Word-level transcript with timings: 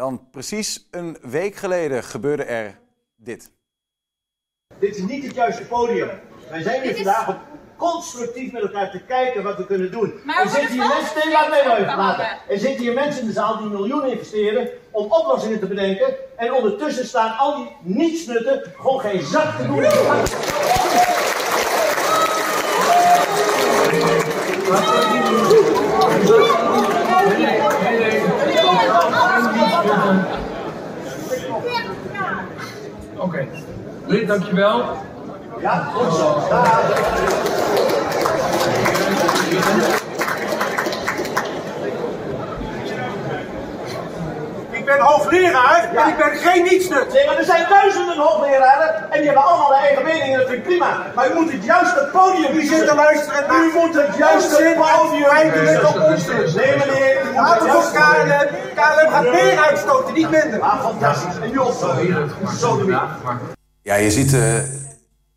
dan 0.00 0.28
precies 0.30 0.86
een 0.90 1.16
week 1.22 1.54
geleden 1.54 2.04
gebeurde 2.04 2.44
er 2.44 2.78
dit. 3.16 3.50
Dit 4.78 4.96
is 4.96 5.02
niet 5.02 5.24
het 5.24 5.34
juiste 5.34 5.62
podium. 5.66 6.10
Wij 6.50 6.62
zijn 6.62 6.82
hier 6.82 6.94
vandaag 6.94 7.28
om 7.28 7.36
constructief 7.76 8.52
met 8.52 8.62
elkaar 8.62 8.90
te 8.90 9.04
kijken 9.04 9.42
wat 9.42 9.56
we 9.56 9.66
kunnen 9.66 9.90
doen. 9.90 10.20
Maar 10.24 10.40
er 10.40 10.44
we 10.44 10.50
zitten 10.50 10.70
hier 10.70 10.86
mensen, 10.86 11.02
vast 11.02 11.24
nee, 11.24 11.32
laat 11.32 11.48
mij 11.48 11.60
even 11.60 11.70
gehouden. 11.70 11.94
praten. 11.94 12.38
Er 12.48 12.58
zitten 12.58 12.82
hier 12.82 12.94
mensen 12.94 13.20
in 13.20 13.26
de 13.26 13.32
zaal 13.32 13.58
die 13.58 13.66
miljoenen 13.66 14.10
investeren 14.10 14.68
om 14.90 15.04
oplossingen 15.12 15.60
te 15.60 15.66
bedenken. 15.66 16.14
En 16.36 16.52
ondertussen 16.52 17.06
staan 17.06 17.36
al 17.36 17.56
die 17.56 17.76
nietsnutten 17.80 18.62
gewoon 18.76 19.00
geen 19.00 19.22
zak 19.22 19.56
te 19.56 19.66
doen. 19.66 19.84
Oké. 33.20 33.48
Lid, 34.10 34.28
dankjewel. 34.28 34.96
Ja, 35.60 35.74
goed 35.94 36.14
zo. 36.14 36.38
Ik 44.70 44.84
ben 44.84 44.98
hoogleraar 44.98 45.90
en 45.94 46.08
ik 46.08 46.16
ben 46.16 46.36
geen 46.36 46.62
nietsnut. 46.62 47.12
Nee, 47.12 47.26
maar 47.26 47.36
er 47.36 47.44
zijn 47.44 47.66
duizenden 47.68 48.18
hoogleraren 48.18 49.10
en 49.10 49.18
die 49.18 49.26
hebben 49.26 49.44
allemaal 49.44 49.72
een 49.72 49.78
eigen 49.78 50.04
mening 50.04 50.32
en 50.32 50.38
dat 50.38 50.48
vind 50.48 50.58
ik 50.58 50.64
prima. 50.64 51.02
Maar 51.14 51.30
u 51.30 51.34
moet 51.34 51.52
het 51.52 51.64
juiste 51.64 52.08
podium 52.12 52.52
Wie 52.52 52.66
zit 52.66 52.86
te 52.88 52.94
luisteren 52.94 53.44
naar 53.48 53.64
U 53.64 53.72
moet 53.74 53.94
het 53.94 54.16
juiste 54.16 54.56
en 54.56 54.74
podium 54.74 55.24
feitelijk 55.24 55.88
op 55.88 55.94
Nee, 56.54 56.76
meneer, 56.76 57.22
u 57.30 57.34
Laten 57.34 57.66
we 57.66 57.72
voor 57.72 57.90
KLM. 57.92 58.48
KLM 58.74 59.10
gaat 59.10 59.30
meer 59.30 59.58
uitstoten, 59.58 60.14
niet 60.14 60.30
minder. 60.30 60.60
Ah, 60.60 60.80
fantastisch. 60.82 61.38
En 61.42 61.60
op 61.60 61.72
zo. 62.58 62.78
Ja, 63.82 63.94
je 63.94 64.10
ziet 64.10 64.32
eh, 64.32 64.54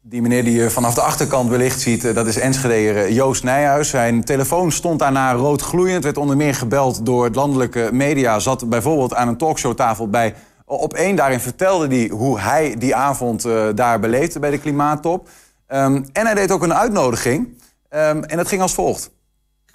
die 0.01 0.21
meneer 0.21 0.43
die 0.43 0.53
je 0.53 0.69
vanaf 0.69 0.93
de 0.93 1.01
achterkant 1.01 1.49
wellicht 1.49 1.79
ziet, 1.79 2.05
eh, 2.05 2.15
dat 2.15 2.27
is 2.27 2.37
Enschede 2.37 2.99
eh, 2.99 3.15
Joost 3.15 3.43
Nijhuis. 3.43 3.89
Zijn 3.89 4.23
telefoon 4.23 4.71
stond 4.71 4.99
daarna 4.99 5.33
rood 5.33 5.61
gloeiend, 5.61 6.03
werd 6.03 6.17
onder 6.17 6.37
meer 6.37 6.55
gebeld 6.55 7.05
door 7.05 7.23
het 7.23 7.35
landelijke 7.35 7.89
media. 7.91 8.39
Zat 8.39 8.69
bijvoorbeeld 8.69 9.13
aan 9.13 9.27
een 9.27 9.37
talkshowtafel 9.37 10.09
bij 10.09 10.35
op 10.65 10.93
één. 10.93 11.15
Daarin 11.15 11.39
vertelde 11.39 11.87
hij 11.87 12.07
hoe 12.07 12.39
hij 12.39 12.75
die 12.77 12.95
avond 12.95 13.41
daar 13.75 13.99
beleefde 13.99 14.39
bij 14.39 14.51
de 14.51 14.57
klimaattop. 14.57 15.29
Ehm, 15.67 16.03
en 16.13 16.25
hij 16.25 16.33
deed 16.33 16.51
ook 16.51 16.63
een 16.63 16.73
uitnodiging. 16.73 17.61
Ehm, 17.89 18.23
en 18.23 18.37
dat 18.37 18.47
ging 18.47 18.61
als 18.61 18.73
volgt. 18.73 19.09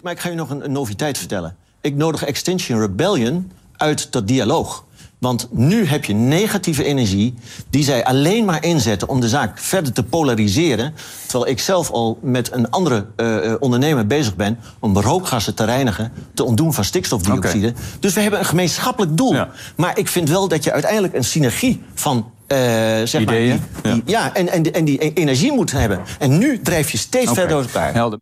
Maar 0.03 0.13
ik 0.13 0.19
ga 0.19 0.29
je 0.29 0.35
nog 0.35 0.51
een, 0.51 0.65
een 0.65 0.73
noviteit 0.73 1.19
vertellen. 1.19 1.57
Ik 1.81 1.95
nodig 1.95 2.25
Extinction 2.25 2.81
Rebellion 2.81 3.53
uit 3.77 4.13
dat 4.13 4.29
dialoog. 4.29 4.85
Want 5.19 5.49
nu 5.51 5.85
heb 5.87 6.05
je 6.05 6.15
negatieve 6.15 6.85
energie 6.85 7.35
die 7.71 7.85
zij 7.85 8.05
alleen 8.05 8.45
maar 8.45 8.65
inzetten 8.65 9.09
om 9.09 9.21
de 9.21 9.29
zaak 9.29 9.59
verder 9.59 9.93
te 9.93 10.03
polariseren. 10.05 10.95
Terwijl 11.27 11.51
ik 11.51 11.61
zelf 11.61 11.91
al 11.91 12.19
met 12.23 12.53
een 12.53 12.71
andere 12.71 13.07
eh, 13.17 13.47
eh, 13.53 13.57
ondernemer 13.61 14.07
bezig 14.07 14.37
ben 14.37 14.59
om 14.79 14.99
rookgassen 14.99 15.55
te 15.55 15.65
reinigen, 15.65 16.13
te 16.35 16.45
ontdoen 16.45 16.75
van 16.75 16.85
stikstofdioxide. 16.85 17.73
Dus 18.01 18.15
we 18.15 18.21
hebben 18.21 18.39
een 18.41 18.47
gemeenschappelijk 18.47 19.17
doel. 19.17 19.33
Ja. 19.35 19.49
Maar 19.77 19.99
ik 19.99 20.09
vind 20.09 20.29
wel 20.29 20.49
dat 20.49 20.65
je 20.65 20.73
uiteindelijk 20.73 21.15
een 21.15 21.25
synergie 21.25 21.83
van. 21.95 22.31
eh, 22.47 22.59
zeg 23.05 23.21
Ideeën, 23.21 23.49
maar, 23.73 23.83
die, 23.83 23.93
die- 23.93 24.03
ja. 24.15 24.35
en, 24.35 24.49
en, 24.49 24.73
en 24.73 24.85
die 24.85 24.99
energie 25.13 25.53
moet 25.53 25.71
hebben. 25.73 26.01
En 26.19 26.39
nu 26.39 26.61
drijf 26.61 26.91
je 26.91 26.99
steeds 26.99 27.33
verder 27.33 27.49
door 27.49 27.63
elkaar. 27.63 27.95
Helder. 27.95 28.19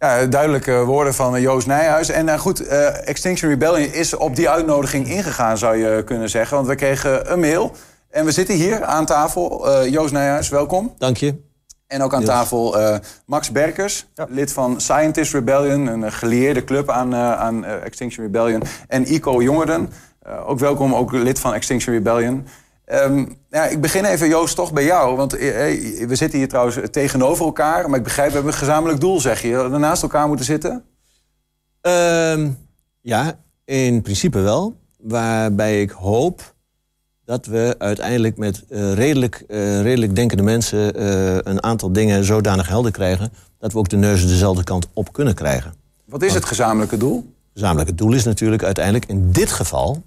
Ja, 0.00 0.26
duidelijke 0.26 0.84
woorden 0.84 1.14
van 1.14 1.36
eh, 1.36 1.42
Joost 1.42 1.66
Nijhuis. 1.66 2.08
En 2.08 2.28
eh, 2.28 2.38
goed, 2.38 2.66
eh, 2.66 3.08
Extinction 3.08 3.50
Rebellion 3.50 3.92
is 3.92 4.16
op 4.16 4.36
die 4.36 4.50
uitnodiging 4.50 5.08
ingegaan, 5.08 5.58
zou 5.58 5.76
je 5.76 6.04
kunnen 6.04 6.30
zeggen. 6.30 6.56
Want 6.56 6.68
we 6.68 6.74
kregen 6.74 7.32
een 7.32 7.40
mail. 7.40 7.72
En 8.10 8.24
we 8.24 8.32
zitten 8.32 8.54
hier 8.54 8.84
aan 8.84 9.06
tafel. 9.06 9.68
Eh, 9.68 9.90
Joost 9.90 10.12
Nijhuis, 10.12 10.48
welkom. 10.48 10.94
Dank 10.98 11.16
je. 11.16 11.34
En 11.86 12.02
ook 12.02 12.14
aan 12.14 12.24
tafel 12.24 12.78
eh, 12.78 12.96
Max 13.26 13.50
Berkers, 13.52 14.06
lid 14.28 14.52
van 14.52 14.80
Scientist 14.80 15.32
Rebellion, 15.32 15.86
een 15.86 16.12
geleerde 16.12 16.64
club 16.64 16.90
aan, 16.90 17.14
aan 17.14 17.64
Extinction 17.64 18.24
Rebellion. 18.24 18.62
En 18.88 19.12
Ico 19.12 19.42
Jongerden, 19.42 19.90
eh, 20.22 20.48
ook 20.48 20.58
welkom, 20.58 20.94
ook 20.94 21.12
lid 21.12 21.40
van 21.40 21.54
Extinction 21.54 21.94
Rebellion. 21.94 22.46
Ehm, 22.90 23.24
ja, 23.50 23.64
ik 23.64 23.80
begin 23.80 24.04
even, 24.04 24.28
Joost, 24.28 24.56
toch 24.56 24.72
bij 24.72 24.84
jou. 24.84 25.16
Want 25.16 25.36
eh, 25.36 25.72
eh, 25.72 26.08
we 26.08 26.14
zitten 26.14 26.38
hier 26.38 26.48
trouwens 26.48 26.78
tegenover 26.90 27.44
elkaar. 27.44 27.88
Maar 27.88 27.98
ik 27.98 28.04
begrijp, 28.04 28.28
we 28.28 28.34
hebben 28.34 28.52
een 28.52 28.58
gezamenlijk 28.58 29.00
doel, 29.00 29.20
zeg 29.20 29.42
je. 29.42 29.52
Dat 29.52 29.70
we 29.70 29.78
naast 29.78 30.02
elkaar 30.02 30.28
moeten 30.28 30.46
zitten? 30.46 30.84
Ehm, 31.80 32.50
ja, 33.00 33.38
in 33.64 34.02
principe 34.02 34.40
wel. 34.40 34.76
Waarbij 34.98 35.80
ik 35.80 35.90
hoop 35.90 36.54
dat 37.24 37.46
we 37.46 37.74
uiteindelijk 37.78 38.36
met 38.36 38.64
eh, 38.68 38.92
redelijk, 38.92 39.44
eh, 39.48 39.82
redelijk 39.82 40.14
denkende 40.14 40.42
mensen 40.42 41.02
een 41.48 41.62
aantal 41.62 41.92
dingen 41.92 42.24
zodanig 42.24 42.68
helder 42.68 42.92
krijgen 42.92 43.32
dat 43.58 43.72
we 43.72 43.78
ook 43.78 43.88
de 43.88 43.96
neuzen 43.96 44.28
dezelfde 44.28 44.64
kant 44.64 44.88
op 44.92 45.12
kunnen 45.12 45.34
krijgen. 45.34 45.74
Wat 46.04 46.22
is 46.22 46.34
het 46.34 46.44
gezamenlijke 46.44 46.96
doel? 46.96 47.32
Het 47.52 47.98
doel 47.98 48.12
is 48.12 48.24
natuurlijk 48.24 48.62
uiteindelijk 48.62 49.06
in 49.06 49.32
dit 49.32 49.50
geval, 49.50 50.02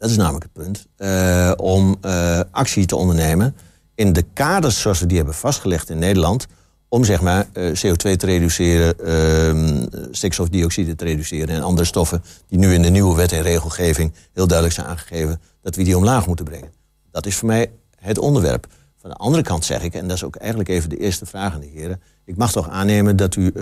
dat 0.00 0.10
is 0.10 0.16
namelijk 0.16 0.44
het 0.44 0.52
punt, 0.52 0.86
eh, 0.96 1.52
om 1.56 1.96
eh, 2.00 2.40
actie 2.50 2.86
te 2.86 2.96
ondernemen 2.96 3.56
in 3.94 4.12
de 4.12 4.24
kaders 4.32 4.80
zoals 4.80 5.00
we 5.00 5.06
die 5.06 5.16
hebben 5.16 5.34
vastgelegd 5.34 5.90
in 5.90 5.98
Nederland, 5.98 6.46
om 6.88 7.04
zeg 7.04 7.20
maar 7.20 7.46
eh, 7.52 7.64
CO2 7.64 8.16
te 8.16 8.26
reduceren, 8.26 8.98
ehm, 8.98 9.86
stikstofdioxide 10.10 10.94
te 10.94 11.04
reduceren 11.04 11.54
en 11.54 11.62
andere 11.62 11.86
stoffen 11.86 12.22
die 12.46 12.58
nu 12.58 12.74
in 12.74 12.82
de 12.82 12.88
nieuwe 12.88 13.16
wet 13.16 13.32
en 13.32 13.42
regelgeving 13.42 14.12
heel 14.32 14.46
duidelijk 14.46 14.76
zijn 14.76 14.86
aangegeven, 14.86 15.40
dat 15.62 15.76
we 15.76 15.82
die 15.82 15.96
omlaag 15.96 16.26
moeten 16.26 16.44
brengen. 16.44 16.72
Dat 17.10 17.26
is 17.26 17.36
voor 17.36 17.48
mij 17.48 17.70
het 17.96 18.18
onderwerp. 18.18 18.66
Van 19.00 19.10
de 19.10 19.16
andere 19.16 19.42
kant 19.42 19.64
zeg 19.64 19.82
ik, 19.82 19.94
en 19.94 20.08
dat 20.08 20.16
is 20.16 20.24
ook 20.24 20.36
eigenlijk 20.36 20.70
even 20.70 20.88
de 20.88 20.98
eerste 20.98 21.26
vraag 21.26 21.54
aan 21.54 21.60
de 21.60 21.70
heren, 21.74 22.02
ik 22.24 22.36
mag 22.36 22.52
toch 22.52 22.68
aannemen 22.68 23.16
dat 23.16 23.36
u 23.36 23.52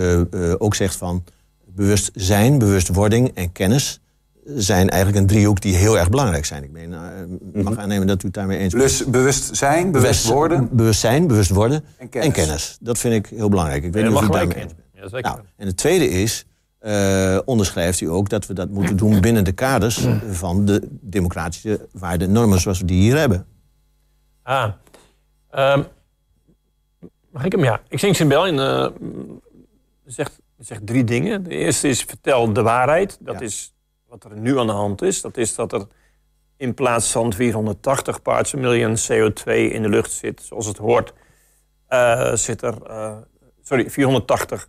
ook 0.59 0.75
zegt 0.75 0.97
van 0.97 1.25
bewustzijn, 1.67 2.59
bewustwording 2.59 3.31
en 3.35 3.53
kennis 3.53 4.01
zijn 4.57 4.89
eigenlijk 4.89 5.21
een 5.23 5.27
driehoek 5.29 5.61
die 5.61 5.75
heel 5.77 5.99
erg 5.99 6.11
belangrijk 6.11 6.45
zijn. 6.45 6.65
Ik 6.65 6.71
meen, 6.71 6.93
eh, 6.95 7.01
ik 7.53 7.63
mag 7.63 7.77
aannemen 7.77 8.07
dat 8.07 8.23
u 8.23 8.27
het 8.27 8.35
daarmee 8.35 8.59
eens 8.59 8.73
bent. 8.73 8.85
Dus 8.85 9.05
bewust 9.05 9.57
zijn, 9.57 9.91
bewust 9.93 10.27
worden. 10.27 10.69
Bewustzijn, 10.77 11.27
bewust 11.27 11.51
worden 11.51 11.85
En 11.99 12.09
kennis. 12.33 12.77
en 12.81 12.85
Dat 12.87 12.99
vind 12.99 13.15
ik 13.15 13.27
heel 13.37 13.49
belangrijk. 13.49 13.85
Ik 13.85 13.93
weet 13.93 14.05
niet 14.05 14.13
of 14.15 14.21
u 14.21 14.25
het 14.25 14.33
daarmee 14.33 14.57
eens 14.57 14.65
bent. 14.75 14.81
Ja, 14.93 15.09
zeker. 15.09 15.31
Nou, 15.31 15.41
en 15.57 15.67
het 15.67 15.77
tweede 15.77 16.09
is, 16.09 16.45
eh, 16.79 17.39
onderschrijft 17.45 18.01
u 18.01 18.11
ook 18.11 18.29
dat 18.29 18.47
we 18.47 18.55
dat 18.55 18.71
moeten 18.71 18.97
doen 18.97 19.21
binnen 19.21 19.45
de 19.45 19.53
kaders 19.53 20.07
van 20.31 20.65
de 20.65 20.89
democratische 20.91 21.89
waarden 21.93 22.27
en 22.29 22.33
normen 22.35 22.61
zoals 22.61 22.79
we 22.79 22.85
die 22.85 23.01
hier 23.03 23.17
hebben. 23.19 23.47
Ah. 24.43 24.73
Ehm, 25.51 25.83
mag 27.33 27.45
ik 27.45 27.53
hem? 27.53 27.65
Ja. 27.65 27.81
Extinction 27.89 28.29
Rebellion 28.29 28.61
eh, 28.61 28.87
zegt, 30.07 30.39
zegt 30.59 30.87
drie 30.87 31.05
dingen. 31.05 31.43
De 31.43 31.51
eerste 31.51 31.89
is 31.89 32.03
vertel 32.03 32.53
de 32.53 32.63
waarheid. 32.63 33.19
Dat 33.21 33.35
Ja. 33.35 33.41
is 33.41 33.73
wat 34.09 34.25
er 34.25 34.37
nu 34.37 34.59
aan 34.59 34.67
de 34.67 34.73
hand 34.73 35.03
is. 35.03 35.21
Dat 35.21 35.37
is 35.37 35.55
dat 35.55 35.73
er 35.73 35.87
in 36.57 36.75
plaats 36.75 37.11
van 37.11 37.33
480 37.33 38.23
parts 38.23 38.51
per 38.51 38.61
miljoen 38.61 38.97
CO2 38.97 39.45
in 39.45 39.83
de 39.83 39.89
lucht 39.89 40.13
zit, 40.13 40.43
zoals 40.43 40.67
het 40.67 40.77
hoort, 40.77 41.13
eh, 41.87 42.35
zit 42.35 42.63
er... 42.63 42.83
eh, 42.83 43.17
sorry, 43.63 43.91
480. 43.91 44.69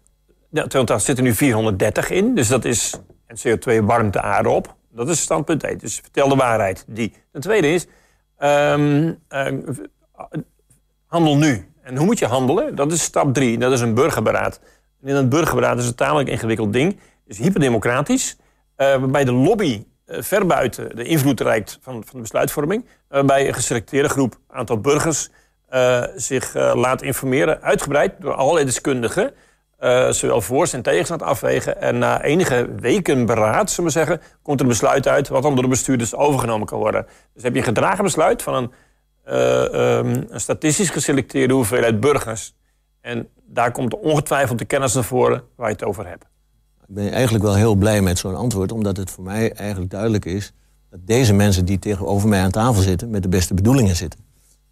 Ja, 0.49 0.67
280 0.67 1.01
zit 1.01 1.17
er 1.17 1.23
nu 1.23 1.33
430 1.33 2.09
in. 2.09 2.35
Dus 2.35 2.47
dat 2.47 2.66
is... 2.66 2.99
En 3.25 3.38
CO2 3.38 3.83
warmt 3.85 4.13
de 4.13 4.22
aarde 4.22 4.49
op. 4.49 4.75
Dat 4.91 5.09
is 5.09 5.22
standpunt 5.22 5.63
1. 5.63 5.78
Dus 5.78 5.95
vertel 5.95 6.29
de 6.29 6.35
waarheid. 6.35 6.85
Die. 6.88 7.13
De 7.31 7.39
tweede 7.39 7.73
is... 7.73 7.88
ehm, 8.38 9.13
eh, 9.28 9.53
handel 11.05 11.38
nu. 11.38 11.72
En 11.81 11.97
hoe 11.97 12.05
moet 12.05 12.19
je 12.19 12.25
handelen? 12.25 12.75
Dat 12.75 12.91
is 12.91 13.03
stap 13.03 13.33
drie. 13.33 13.57
Dat 13.57 13.72
is 13.72 13.81
een 13.81 13.94
burgerberaad. 13.94 14.59
En 15.01 15.07
in 15.07 15.16
een 15.16 15.29
burgerberaad 15.29 15.78
is 15.79 15.85
het 15.85 15.97
tamelijk 15.97 16.29
ingewikkeld 16.29 16.73
ding. 16.73 16.91
Het 16.91 16.99
is 17.25 17.38
hyperdemocratisch. 17.38 18.38
Eh, 18.79 18.88
waarbij 18.88 19.23
de 19.23 19.31
lobby 19.31 19.84
eh, 20.06 20.22
ver 20.22 20.45
buiten 20.45 20.95
de 20.95 21.03
invloed 21.03 21.41
reikt 21.41 21.79
van, 21.81 21.93
van 21.93 22.03
de 22.11 22.22
besluitvorming. 22.22 22.85
Waarbij 23.08 23.47
een 23.47 23.53
geselecteerde 23.53 24.09
groep 24.09 24.40
aantal 24.47 24.78
burgers 24.78 25.29
eh, 25.67 26.03
zich 26.16 26.53
laat 26.53 27.02
informeren. 27.02 27.61
Uitgebreid 27.61 28.14
door 28.20 28.34
allerlei 28.34 28.66
deskundigen. 28.66 29.34
zowel 30.09 30.41
voor's 30.41 30.73
en 30.73 30.81
tegens 30.81 31.11
aan 31.11 31.17
het 31.17 31.28
afwegen. 31.28 31.81
En 31.81 31.97
na 31.97 32.22
enige 32.22 32.70
weken 32.76 33.26
beraad, 33.26 33.70
zullen 33.70 33.91
we 33.91 33.97
zeggen, 33.97 34.22
komt 34.41 34.59
er 34.59 34.66
een 34.66 34.72
besluit 34.72 35.08
uit 35.08 35.28
wat 35.28 35.43
dan 35.43 35.53
door 35.53 35.64
de 35.64 35.70
bestuurders 35.70 36.16
overgenomen 36.16 36.67
kan 36.67 36.79
worden. 36.79 37.05
Dus 37.34 37.43
heb 37.43 37.53
je 37.53 37.59
een 37.59 37.66
gedragen 37.66 38.03
besluit 38.03 38.41
van 38.41 38.53
een, 38.53 38.72
eh, 39.23 39.97
ehm, 39.97 40.23
een 40.29 40.40
statistisch 40.40 40.90
geselecteerde 40.90 41.53
hoeveelheid 41.53 41.99
burgers. 41.99 42.53
En 43.02 43.29
daar 43.46 43.72
komt 43.72 43.99
ongetwijfeld 43.99 44.59
de 44.59 44.66
kennis 44.66 44.93
naar 44.93 45.03
voren 45.03 45.43
waar 45.55 45.67
je 45.67 45.73
het 45.73 45.84
over 45.84 46.08
hebt. 46.08 46.28
Ik 46.90 46.96
ben 46.96 47.12
eigenlijk 47.12 47.44
wel 47.44 47.56
heel 47.56 47.76
blij 47.76 48.02
met 48.02 48.18
zo'n 48.18 48.36
antwoord, 48.36 48.72
omdat 48.72 48.97
het 48.97 49.12
voor 49.12 49.24
mij 49.24 49.53
eigenlijk 49.53 49.91
duidelijk 49.91 50.26
is 50.26 50.53
dat 50.90 51.00
deze 51.06 51.34
mensen 51.34 51.66
die 51.66 51.80
tegenover 51.80 52.30
mij 52.30 52.41
aan 52.41 52.52
tafel 52.52 52.82
zitten, 52.82 53.09
met 53.09 53.24
de 53.24 53.30
beste 53.30 53.53
bedoelingen 53.53 53.96
zitten. 53.96 54.20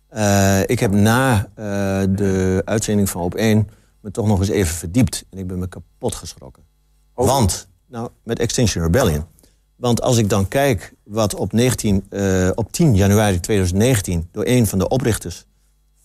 Eh, 0.07 0.59
ik 0.65 0.79
heb 0.79 0.91
na 0.91 1.49
eh, 1.55 1.65
de 2.09 2.61
uitzending 2.65 3.09
van 3.09 3.21
Op 3.21 3.35
1 3.35 3.69
me 4.01 4.11
toch 4.11 4.27
nog 4.27 4.39
eens 4.39 4.49
even 4.49 4.75
verdiept 4.75 5.25
en 5.29 5.37
ik 5.37 5.47
ben 5.47 5.59
me 5.59 5.67
kapot 5.67 6.15
geschrokken. 6.15 6.63
Want, 7.13 7.67
nou, 7.87 8.09
met 8.23 8.39
Extinction 8.39 8.83
Rebellion. 8.83 9.23
Want 9.75 10.01
als 10.01 10.17
ik 10.17 10.29
dan 10.29 10.47
kijk 10.47 10.93
wat 11.03 11.35
op, 11.35 11.51
19, 11.53 12.05
eh, 12.09 12.49
op 12.55 12.71
10 12.71 12.95
januari 12.95 13.39
2019 13.39 14.27
door 14.31 14.45
een 14.45 14.67
van 14.67 14.79
de 14.79 14.87
oprichters 14.87 15.45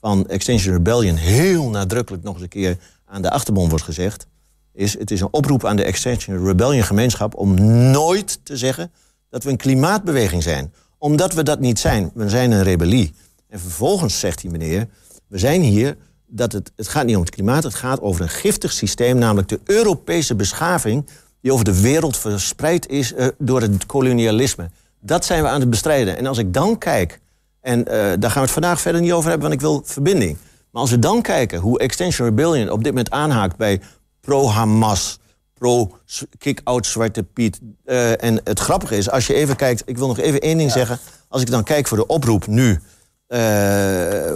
van 0.00 0.26
Extinction 0.26 0.75
Rebellion 0.75 1.17
heel 1.17 1.69
nadrukkelijk 1.69 2.23
nog 2.23 2.35
eens 2.35 2.43
een 2.43 2.49
keer 2.49 2.79
aan 3.05 3.23
de 3.23 3.31
achterbom 3.31 3.69
wordt 3.69 3.85
gezegd, 3.85 4.26
is 4.74 4.98
het 4.98 5.10
is 5.10 5.20
een 5.20 5.28
oproep 5.30 5.64
aan 5.64 5.76
de 5.76 5.84
Extinction 5.84 6.46
Rebellion 6.46 6.82
gemeenschap 6.82 7.34
om 7.34 7.54
nooit 7.90 8.40
te 8.42 8.56
zeggen 8.56 8.92
dat 9.30 9.44
we 9.44 9.50
een 9.50 9.56
klimaatbeweging 9.56 10.42
zijn. 10.42 10.72
Omdat 10.98 11.34
we 11.34 11.42
dat 11.42 11.60
niet 11.60 11.78
zijn. 11.78 12.10
We 12.14 12.28
zijn 12.28 12.50
een 12.50 12.62
rebellie. 12.62 13.14
En 13.48 13.60
vervolgens 13.60 14.19
zegt 14.19 14.40
die 14.40 14.50
meneer, 14.50 14.88
we 15.28 15.38
zijn 15.38 15.62
hier 15.62 15.96
dat 16.26 16.52
het, 16.52 16.72
het 16.76 16.88
gaat 16.88 17.06
niet 17.06 17.16
om 17.16 17.22
het 17.22 17.30
klimaat, 17.30 17.62
het 17.62 17.74
gaat 17.74 18.00
over 18.00 18.22
een 18.22 18.28
giftig 18.28 18.72
systeem, 18.72 19.19
namelijk 19.19 19.48
de 19.48 19.60
Europese 19.64 20.34
beschaving 20.34 21.06
die 21.40 21.52
over 21.52 21.64
de 21.64 21.80
wereld 21.80 22.16
verspreid 22.16 22.88
is 22.88 23.14
eh, 23.14 23.26
door 23.38 23.60
het 23.60 23.86
kolonialisme. 23.86 24.70
Dat 25.00 25.25
zijn 25.25 25.42
we 25.42 25.48
aan 25.48 25.60
het 25.60 25.70
bestrijden. 25.70 26.16
En 26.16 26.26
als 26.26 26.38
ik 26.38 26.54
dan 26.54 26.78
kijk, 26.78 27.20
en 27.60 27.86
eh, 27.86 27.92
daar 27.94 28.30
gaan 28.30 28.32
we 28.32 28.40
het 28.40 28.50
vandaag 28.50 28.80
verder 28.80 29.00
niet 29.00 29.12
over 29.12 29.30
hebben, 29.30 29.48
want 29.48 29.60
ik 29.60 29.66
wil 29.66 29.82
verbinding. 29.84 30.36
Maar 30.70 30.82
als 30.82 30.90
we 30.90 30.98
dan 30.98 31.22
kijken 31.22 31.58
hoe 31.58 31.78
Extension 31.78 32.28
Rebellion 32.28 32.70
op 32.70 32.84
dit 32.84 32.92
moment 32.92 33.10
aanhaakt 33.10 33.56
bij 33.56 33.80
pro-Hamas, 34.22 35.19
pro-kick-out 35.54 36.86
Zwarte 36.86 37.22
Piet. 37.22 37.60
eh, 37.84 38.22
en 38.24 38.40
het 38.44 38.58
grappige 38.58 38.96
is, 38.96 39.10
als 39.10 39.26
je 39.26 39.34
even 39.34 39.56
kijkt, 39.56 39.82
ik 39.86 39.98
wil 39.98 40.06
nog 40.06 40.19
even 40.19 40.40
één 40.40 40.58
ding 40.58 40.70
zeggen. 40.70 40.98
Als 41.28 41.42
ik 41.42 41.50
dan 41.50 41.62
kijk 41.64 41.86
voor 41.86 41.96
de 41.96 42.06
oproep 42.06 42.46
nu, 42.46 42.80
eh, 43.26 43.38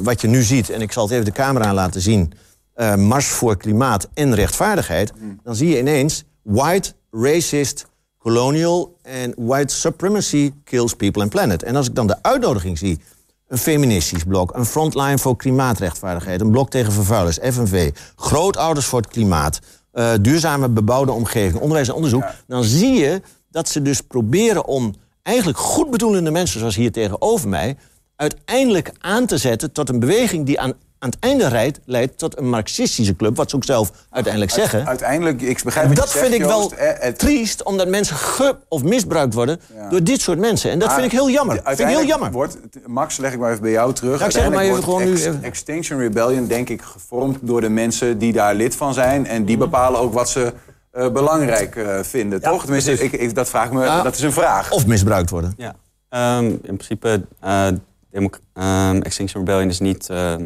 wat 0.03 0.21
je 0.21 0.29
nu 0.29 0.43
ziet, 0.43 0.71
en 0.71 0.81
ik 0.81 0.93
zal 0.93 1.03
het 1.03 1.13
even 1.13 1.25
de 1.25 1.33
camera 1.33 1.75
laten 1.75 2.01
zien. 2.01 2.33
eh, 2.75 2.95
Mars 2.95 3.27
voor 3.27 3.57
klimaat 3.57 4.09
en 4.15 4.35
rechtvaardigheid. 4.35 5.13
Dan 5.43 5.55
zie 5.55 5.69
je 5.69 5.79
ineens 5.79 6.25
white, 6.43 6.93
racist, 7.11 7.87
colonial 8.19 8.97
en 9.03 9.35
white 9.37 9.75
supremacy 9.75 10.53
kills 10.65 10.95
people 10.95 11.23
and 11.23 11.31
planet. 11.31 11.63
En 11.63 11.77
als 11.77 11.87
ik 11.89 11.95
dan 11.95 12.07
de 12.07 12.17
uitnodiging 12.23 12.79
zie, 12.79 13.01
een 13.49 13.59
feministisch 13.59 14.25
blok, 14.25 14.55
een 14.55 14.65
frontline 14.67 15.19
voor 15.19 15.37
klimaatrechtvaardigheid, 15.37 16.41
een 16.41 16.51
blok 16.51 16.71
tegen 16.71 16.93
vervuilers, 16.93 17.39
FNV, 17.43 17.91
grootouders 18.17 18.87
voor 18.87 19.01
het 19.01 19.11
klimaat, 19.11 19.59
eh, 19.97 20.13
duurzame 20.21 20.69
bebouwde 20.69 21.13
omgeving, 21.13 21.61
onderwijs 21.61 21.89
en 21.89 21.95
onderzoek, 21.95 22.25
dan 22.47 22.65
zie 22.65 22.93
je 22.93 23.23
dat 23.51 23.69
ze 23.69 23.83
dus 23.83 24.01
proberen 24.01 24.67
om 24.67 24.95
eigenlijk 25.23 25.59
goedbedoelende 25.59 26.31
mensen, 26.31 26.59
zoals 26.59 26.77
hier 26.77 26.93
tegenover 26.93 27.49
mij, 27.49 27.77
uiteindelijk 28.17 28.93
aan 28.99 29.27
te 29.27 29.39
zetten 29.39 29.73
tot 29.73 29.89
een 29.89 29.99
beweging 29.99 30.47
die 30.47 30.61
aan, 30.61 30.73
aan 31.07 31.13
het 31.13 31.21
einde 31.21 31.49
rijdt, 31.49 31.81
leidt 31.85 32.19
tot 32.19 32.39
een 32.39 32.49
marxistische 32.49 33.17
club, 33.17 33.37
wat 33.37 33.51
ze 33.51 33.57
ook 33.57 33.65
zelf 33.65 33.91
uiteindelijk 34.11 34.53
zeggen. 34.53 34.87
Uiteindelijk, 34.87 35.41
ik 35.43 35.61
begrijp 35.65 35.87
wat 35.87 35.97
Dat 35.97 36.05
je 36.05 36.11
zegt, 36.11 36.25
vind 36.27 36.41
ik 36.41 36.47
wel 36.47 36.61
Joost. 36.61 36.73
Eh, 36.73 36.89
het- 36.99 37.19
triest, 37.19 37.63
omdat 37.63 37.89
mensen 37.89 38.17
ge- 38.17 38.57
of 38.69 38.83
misbruikt 38.83 39.35
worden 39.35 39.61
door 39.91 40.03
dit 40.03 40.21
soort 40.21 40.39
mensen. 40.39 40.71
En 40.71 40.79
dat 40.79 40.89
Maar 40.89 40.99
vind 41.01 41.13
ik 41.13 41.19
heel 41.19 41.31
jammer. 41.31 41.55
Vind 41.55 41.67
ik 41.69 41.77
heel 41.77 41.87
uiteindelijk 41.87 42.09
jammer. 42.09 42.33
Wordt, 42.33 42.57
Max, 42.87 43.17
leg 43.17 43.33
ik 43.33 43.39
maar 43.39 43.51
even 43.51 43.63
bij 43.63 43.71
jou 43.71 43.93
terug. 43.93 44.19
Ja, 44.19 44.25
ik 44.25 44.31
zeg 44.33 44.45
het 44.45 44.53
maar 44.55 44.63
even 44.65 44.83
gewoon 44.83 45.05
nu 45.05 45.13
Ex- 45.13 45.25
even. 45.25 45.43
Extinction 45.43 45.99
Rebellion, 46.01 46.47
denk 46.47 46.69
ik, 46.69 46.83
gevormd 46.83 47.39
door 47.41 47.61
de 47.61 47.69
mensen 47.69 48.19
die 48.19 48.33
daar 48.33 48.55
lid 48.55 48.75
van 48.77 48.95
zijn. 48.95 49.27
En 49.27 49.45
die 49.45 49.57
bepalen 49.57 50.01
ook 50.01 50.13
wat 50.13 50.29
ze 50.31 50.53
eh, 50.91 51.09
belangrijk 51.11 51.77
eh, 51.77 51.99
vinden, 52.03 52.41
toch? 52.43 52.63
Tenminste, 52.63 52.93
ik, 52.93 53.13
ik, 53.13 53.35
dat 53.35 53.49
vraag 53.49 53.73
me, 53.73 53.85
Ja. 53.85 54.03
dat 54.03 54.15
is 54.15 54.23
een 54.23 54.33
vraag. 54.33 54.71
Of 54.73 54.87
misbruikt 54.87 55.31
worden. 55.31 55.55
Ja, 55.57 55.75
Ehm, 56.09 56.45
in 56.45 56.61
principe, 56.63 57.23
eh 57.41 57.67
Democ- 58.11 58.39
ehm, 58.55 59.01
Extinction 59.01 59.45
Rebellion 59.45 59.69
is 59.69 59.81
niet, 59.81 60.09
ehm, 60.11 60.43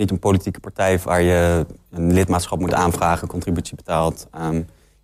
niet 0.00 0.10
een 0.10 0.18
politieke 0.18 0.60
partij 0.60 0.98
waar 0.98 1.22
je 1.22 1.66
een 1.90 2.12
lidmaatschap 2.12 2.58
moet 2.58 2.74
aanvragen, 2.74 3.28
contributie 3.28 3.76
betaalt. 3.76 4.26
Ehm, 4.30 4.54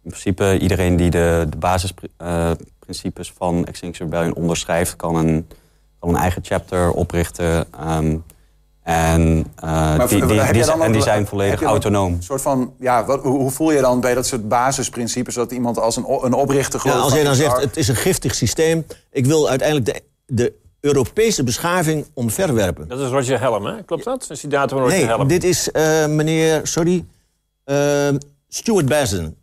in 0.03 0.13
principe, 0.13 0.59
iedereen 0.59 0.97
die 0.97 1.11
de, 1.11 1.47
de 1.51 1.57
basisprincipes 1.57 3.33
van 3.37 3.67
Extinction 3.67 4.09
Rebellion 4.09 4.35
onderschrijft, 4.35 4.97
kan 4.97 5.17
een, 5.17 5.49
kan 5.99 6.09
een 6.09 6.17
eigen 6.17 6.45
chapter 6.45 6.91
oprichten. 6.91 7.67
ehm, 7.73 8.17
en, 8.83 9.47
eh, 9.57 9.63
Maar 9.71 10.09
die, 10.09 10.27
die, 10.27 10.53
die, 10.53 10.73
en 10.73 11.03
zijn 11.03 11.27
volledig 11.27 11.63
autonoom. 11.63 12.13
Een 12.13 12.23
soort 12.23 12.43
van, 12.43 12.73
ja, 12.79 13.05
wat, 13.05 13.23
hoe, 13.23 13.39
hoe 13.39 13.51
voel 13.51 13.71
je 13.73 13.81
dan 13.81 14.01
bij 14.01 14.15
dat 14.15 14.27
soort 14.27 14.49
basisprincipes... 14.49 15.35
dat 15.35 15.53
iemand 15.53 15.79
als 15.79 15.97
een, 15.97 16.05
een 16.23 16.33
oprichter 16.33 16.81
Ja, 16.85 16.91
gelooft... 16.91 17.03
als 17.03 17.13
van 17.13 17.19
jij 17.21 17.25
dan 17.25 17.35
zegt, 17.35 17.61
het 17.61 17.77
is 17.77 17.89
een 17.89 17.97
giftig 17.97 18.35
systeem. 18.35 18.87
Ik 19.11 19.27
wil 19.27 19.49
uiteindelijk 19.49 19.87
de, 19.87 20.03
de 20.27 20.53
Europese 20.87 21.45
beschaving 21.45 22.07
omverwerpen. 22.15 22.89
Dat 22.89 23.01
is 23.01 23.09
Roger 23.09 23.41
Helm, 23.41 23.65
hè? 23.67 23.83
Klopt 23.83 24.05
dat? 24.05 24.27
Een 24.29 24.37
citaat 24.37 24.71
van 24.71 24.79
Roger 24.79 24.97
Nee, 24.97 25.07
Helm. 25.07 25.29
dit 25.29 25.45
is 25.45 25.71
eh, 25.71 26.07
meneer, 26.07 26.61
sorry, 26.63 27.05
eh, 27.65 28.09
Stuart 28.49 28.87
Bassen. 28.87 29.37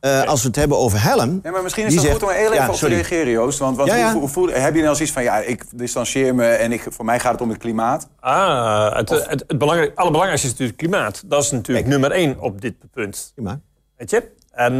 Eh, 0.00 0.22
Als 0.22 0.40
we 0.42 0.46
het 0.46 0.56
hebben 0.56 0.78
over 0.78 1.02
Helm... 1.02 1.40
Nee, 1.42 1.52
maar 1.52 1.62
misschien 1.62 1.84
is 1.84 1.90
die 1.90 1.98
het 2.00 2.08
zegt- 2.08 2.20
goed 2.22 2.30
om 2.30 2.36
heel 2.36 2.52
even 2.52 2.64
Ja, 2.64 2.68
op 2.70 2.74
te 2.74 2.86
reageren, 2.88 3.30
Joost. 3.32 3.58
Want, 3.58 3.76
want 3.76 3.88
Ja, 3.88 3.96
ja. 3.96 4.12
Hoe, 4.12 4.28
hoe 4.34 4.50
heb 4.50 4.74
je 4.74 4.82
nou 4.82 4.94
zoiets 4.94 5.14
van, 5.14 5.22
ja, 5.22 5.38
ik 5.38 5.64
distancieer 5.74 6.34
me... 6.34 6.46
en 6.46 6.72
ik, 6.72 6.86
voor 6.88 7.04
mij 7.04 7.20
gaat 7.20 7.32
het 7.32 7.40
om 7.40 7.48
het 7.48 7.58
klimaat? 7.58 8.08
Ah, 8.20 8.96
het, 8.96 9.08
het, 9.08 9.26
het 9.46 9.58
belangrijk, 9.58 9.92
allerbelangrijkste 9.94 10.46
is 10.46 10.52
natuurlijk 10.52 10.78
klimaat. 10.78 11.22
Dat 11.26 11.42
is 11.42 11.50
natuurlijk 11.50 11.86
nummer 11.86 12.10
één 12.10 12.40
op 12.40 12.60
dit 12.60 12.74
punt. 12.92 13.32
Prima. 13.34 13.60
Weet 13.96 14.10
je? 14.10 14.30
En, 14.50 14.72
eh, 14.72 14.78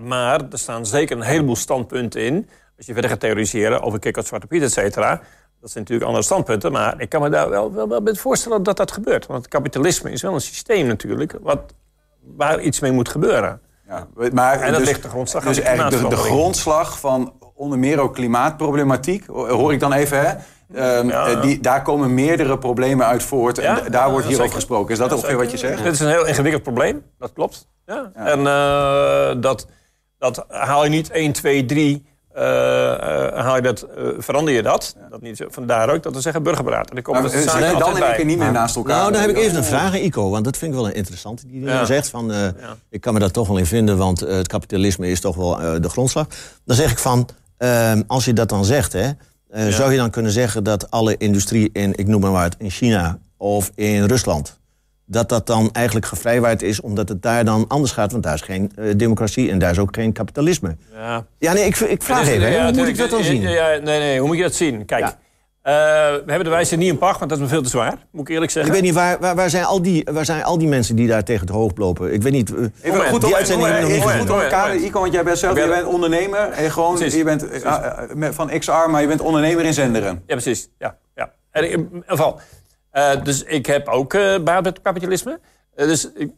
maar 0.00 0.40
er 0.50 0.58
staan 0.58 0.86
zeker 0.86 1.16
een 1.16 1.22
heleboel 1.22 1.56
standpunten 1.56 2.20
in. 2.20 2.48
Als 2.76 2.86
je 2.86 2.92
verder 2.92 3.10
gaat 3.10 3.20
theoriseren 3.20 3.82
over 3.82 3.98
Kikkert, 3.98 4.26
Zwarte 4.26 4.46
Piet, 4.46 4.62
et 4.62 4.72
cetera. 4.72 5.20
Dat 5.60 5.70
zijn 5.70 5.82
natuurlijk 5.82 6.06
andere 6.06 6.24
standpunten. 6.24 6.72
Maar 6.72 6.94
ik 7.00 7.08
kan 7.08 7.22
me 7.22 7.28
daar 7.28 7.48
wel, 7.50 7.72
wel, 7.72 7.88
wel 7.88 8.02
bij 8.02 8.14
voorstellen 8.14 8.62
dat 8.62 8.76
dat 8.76 8.92
gebeurt. 8.92 9.26
Want 9.26 9.48
kapitalisme 9.48 10.10
is 10.10 10.22
wel 10.22 10.34
een 10.34 10.40
systeem 10.40 10.86
natuurlijk... 10.86 11.36
Wat, 11.40 11.74
waar 12.36 12.60
iets 12.60 12.80
mee 12.80 12.92
moet 12.92 13.08
gebeuren. 13.08 13.60
Ja, 13.88 14.06
maar 14.32 14.60
En 14.60 14.70
dat 14.70 14.78
dus, 14.78 14.88
ligt 14.88 15.02
de 15.02 15.08
grondslag 15.08 15.44
Dus 15.44 15.56
de 15.56 15.62
eigenlijk 15.62 16.10
de, 16.10 16.16
grondslag 16.16 17.00
van 17.00 17.32
onder 17.54 17.78
meer 17.78 17.98
ook 17.98 18.14
klimaatproblematiek, 18.14 19.26
hoor 19.26 19.72
ik 19.72 19.80
dan 19.80 19.92
even, 19.92 20.20
hè? 20.20 20.34
Ehm, 20.74 21.10
eh, 21.10 21.42
die, 21.42 21.60
daar 21.60 21.82
komen 21.82 22.14
meerdere 22.14 22.58
problemen 22.58 23.06
uit 23.06 23.22
voort. 23.22 23.58
En 23.58 23.64
Ja, 23.64 23.80
daar 23.88 24.10
wordt 24.10 24.26
hier 24.26 24.40
over 24.40 24.54
gesproken. 24.54 24.92
Is 24.92 24.98
dat 24.98 25.10
Ja, 25.10 25.16
ongeveer 25.16 25.36
wat 25.36 25.50
je 25.50 25.56
zegt? 25.56 25.82
Dit 25.82 25.92
is 25.92 26.00
een 26.00 26.08
heel 26.08 26.26
ingewikkeld 26.26 26.62
probleem, 26.62 27.02
dat 27.18 27.32
klopt. 27.32 27.68
Ja. 27.86 28.10
En 28.14 28.46
eh, 28.46 29.40
dat, 29.42 29.66
dat 30.18 30.44
haal 30.48 30.84
je 30.84 30.90
niet 30.90 31.10
1, 31.10 31.32
2, 31.32 31.64
3, 31.64 32.06
eh, 32.34 33.28
eh, 33.28 33.44
haal 33.44 33.56
je 33.56 33.62
dat, 33.62 33.82
eh, 33.82 34.04
verander 34.18 34.54
je 34.54 34.62
dat. 34.62 34.96
dat 35.10 35.20
niet 35.20 35.36
zo, 35.36 35.44
vandaar 35.48 35.90
ook 35.90 36.02
dat 36.02 36.14
we 36.14 36.20
zeggen 36.20 36.42
burgerberaad. 36.42 36.88
En 36.88 36.94
dan 36.94 37.04
komen 37.04 37.30
zit 37.30 37.42
je 37.52 37.74
dan 37.78 38.26
niet 38.26 38.38
meer 38.38 38.52
naast 38.52 38.76
elkaar? 38.76 38.96
Nou, 38.96 39.12
dan 39.12 39.20
heb 39.20 39.30
ik 39.30 39.36
even 39.36 39.56
een 39.56 39.64
vraag 39.64 39.92
aan 39.92 39.98
Ico, 40.00 40.30
want 40.30 40.44
dat 40.44 40.56
vind 40.56 40.70
ik 40.70 40.76
wel 40.76 40.86
een 40.86 40.94
interessante 40.94 41.46
die 41.46 41.60
Ja. 41.60 41.84
zegt. 41.84 42.08
Van, 42.08 42.32
eh, 42.32 42.48
Ik 42.90 43.00
kan 43.00 43.12
me 43.14 43.20
daar 43.20 43.30
toch 43.30 43.48
wel 43.48 43.56
in 43.56 43.66
vinden, 43.66 43.96
want 43.96 44.22
eh, 44.22 44.36
het 44.36 44.48
kapitalisme 44.48 45.08
is 45.08 45.20
toch 45.20 45.36
wel 45.36 45.60
eh, 45.60 45.80
de 45.80 45.88
grondslag. 45.88 46.26
Dan 46.64 46.76
zeg 46.76 46.90
ik 46.90 46.98
van, 46.98 47.28
ehm, 47.56 48.02
als 48.06 48.24
je 48.24 48.32
dat 48.32 48.48
dan 48.48 48.64
zegt, 48.64 48.92
hè, 48.92 49.10
zou 49.70 49.90
je 49.92 49.96
dan 49.96 50.10
kunnen 50.10 50.32
zeggen 50.32 50.64
dat 50.64 50.90
alle 50.90 51.16
industrie 51.16 51.70
in, 51.72 51.92
ik 51.96 52.06
noem 52.06 52.20
maar 52.20 52.32
wat, 52.32 52.54
in 52.58 52.70
China 52.70 53.18
of 53.36 53.70
in 53.74 54.04
Rusland, 54.04 54.58
dat 55.06 55.28
dat 55.28 55.46
dan 55.46 55.68
eigenlijk 55.72 56.06
gevrijwaard 56.06 56.62
is, 56.62 56.80
omdat 56.80 57.08
het 57.08 57.22
daar 57.22 57.44
dan 57.44 57.64
anders 57.68 57.92
gaat, 57.92 58.12
want 58.12 58.22
daar 58.24 58.34
is 58.34 58.40
geen 58.40 58.72
eh, 58.76 58.84
democratie 58.96 59.50
en 59.50 59.58
daar 59.58 59.70
is 59.70 59.78
ook 59.78 59.94
geen 59.94 60.12
kapitalisme. 60.12 60.76
Ja. 60.92 61.24
Ja, 61.38 61.52
nee, 61.52 61.64
ik, 61.64 61.76
ik 61.76 62.02
vraag 62.02 62.28
even, 62.28 62.50
ja, 62.52 62.64
hoe 62.64 62.72
moet 62.76 62.88
ik 62.88 62.96
dat 62.98 63.10
dan 63.10 63.22
zien? 63.24 63.40
Ja, 63.42 63.68
nee, 63.68 63.98
nee, 63.98 64.18
hoe 64.18 64.26
moet 64.28 64.36
je 64.36 64.42
dat 64.42 64.54
zien? 64.54 64.84
Kijk, 64.84 65.00
Ja. 65.04 65.08
eh, 65.62 65.72
we 66.14 66.22
hebben 66.26 66.44
de 66.44 66.50
wijze 66.50 66.76
niet 66.76 66.88
in 66.88 66.98
pacht, 66.98 67.18
want 67.18 67.30
dat 67.30 67.38
is 67.38 67.44
me 67.44 67.50
veel 67.50 67.62
te 67.62 67.68
zwaar. 67.68 67.96
Moet 68.10 68.20
ik 68.20 68.28
eerlijk 68.28 68.44
Ik 68.50 68.50
zeggen. 68.56 68.72
weet 68.72 68.82
niet, 68.82 68.94
waar, 68.94 69.18
waar, 69.20 69.34
waar, 69.34 69.50
zijn 69.50 69.64
al 69.64 69.82
die, 69.82 70.06
waar 70.12 70.24
zijn 70.24 70.42
al 70.44 70.58
die 70.58 70.68
mensen 70.68 70.96
die 70.96 71.08
daar 71.08 71.24
tegen 71.24 71.46
het 71.46 71.54
hoofd 71.54 71.78
lopen? 71.78 72.12
Ik 72.12 72.22
weet 72.22 72.32
niet. 72.32 72.54
eh, 72.54 72.64
Even 72.82 73.00
goed 73.06 73.20
die 73.20 73.30
om, 73.30 73.36
uitzending 73.36 73.68
ik 73.74 73.80
nog 73.80 73.90
niet 73.90 74.02
goed 74.02 74.28
elkaar, 74.28 74.66
Moment. 74.68 74.84
Ico, 74.86 75.00
want 75.00 75.12
jij 75.12 75.24
bent 75.24 75.38
zelf 75.38 75.56
Ik 75.56 75.58
ben- 75.66 75.68
je 75.76 75.82
bent 75.82 75.92
ondernemer. 75.94 76.48
En 76.50 76.70
gewoon, 76.70 76.94
Precies. 76.94 77.14
je 77.14 77.24
bent 77.24 77.46
van 78.34 78.58
XR, 78.58 78.70
maar 78.90 79.00
je 79.00 79.06
bent 79.06 79.20
ondernemer 79.20 79.64
in 79.64 79.74
Zenderen. 79.74 80.22
Ja, 80.26 80.34
precies. 80.34 80.68
Ja, 80.78 80.96
ja. 81.14 81.32
En 81.50 81.70
in 81.70 81.78
ieder 81.80 82.02
geval. 82.06 82.40
Eh, 82.94 83.22
dus 83.24 83.42
ik 83.42 83.66
heb 83.66 83.88
ook 83.88 84.14
eh 84.14 84.38
baat 84.38 84.62
met 84.64 84.80
kapitalisme. 84.82 85.40
Eh, 85.74 85.86
dus 85.86 86.10
ik, 86.14 86.30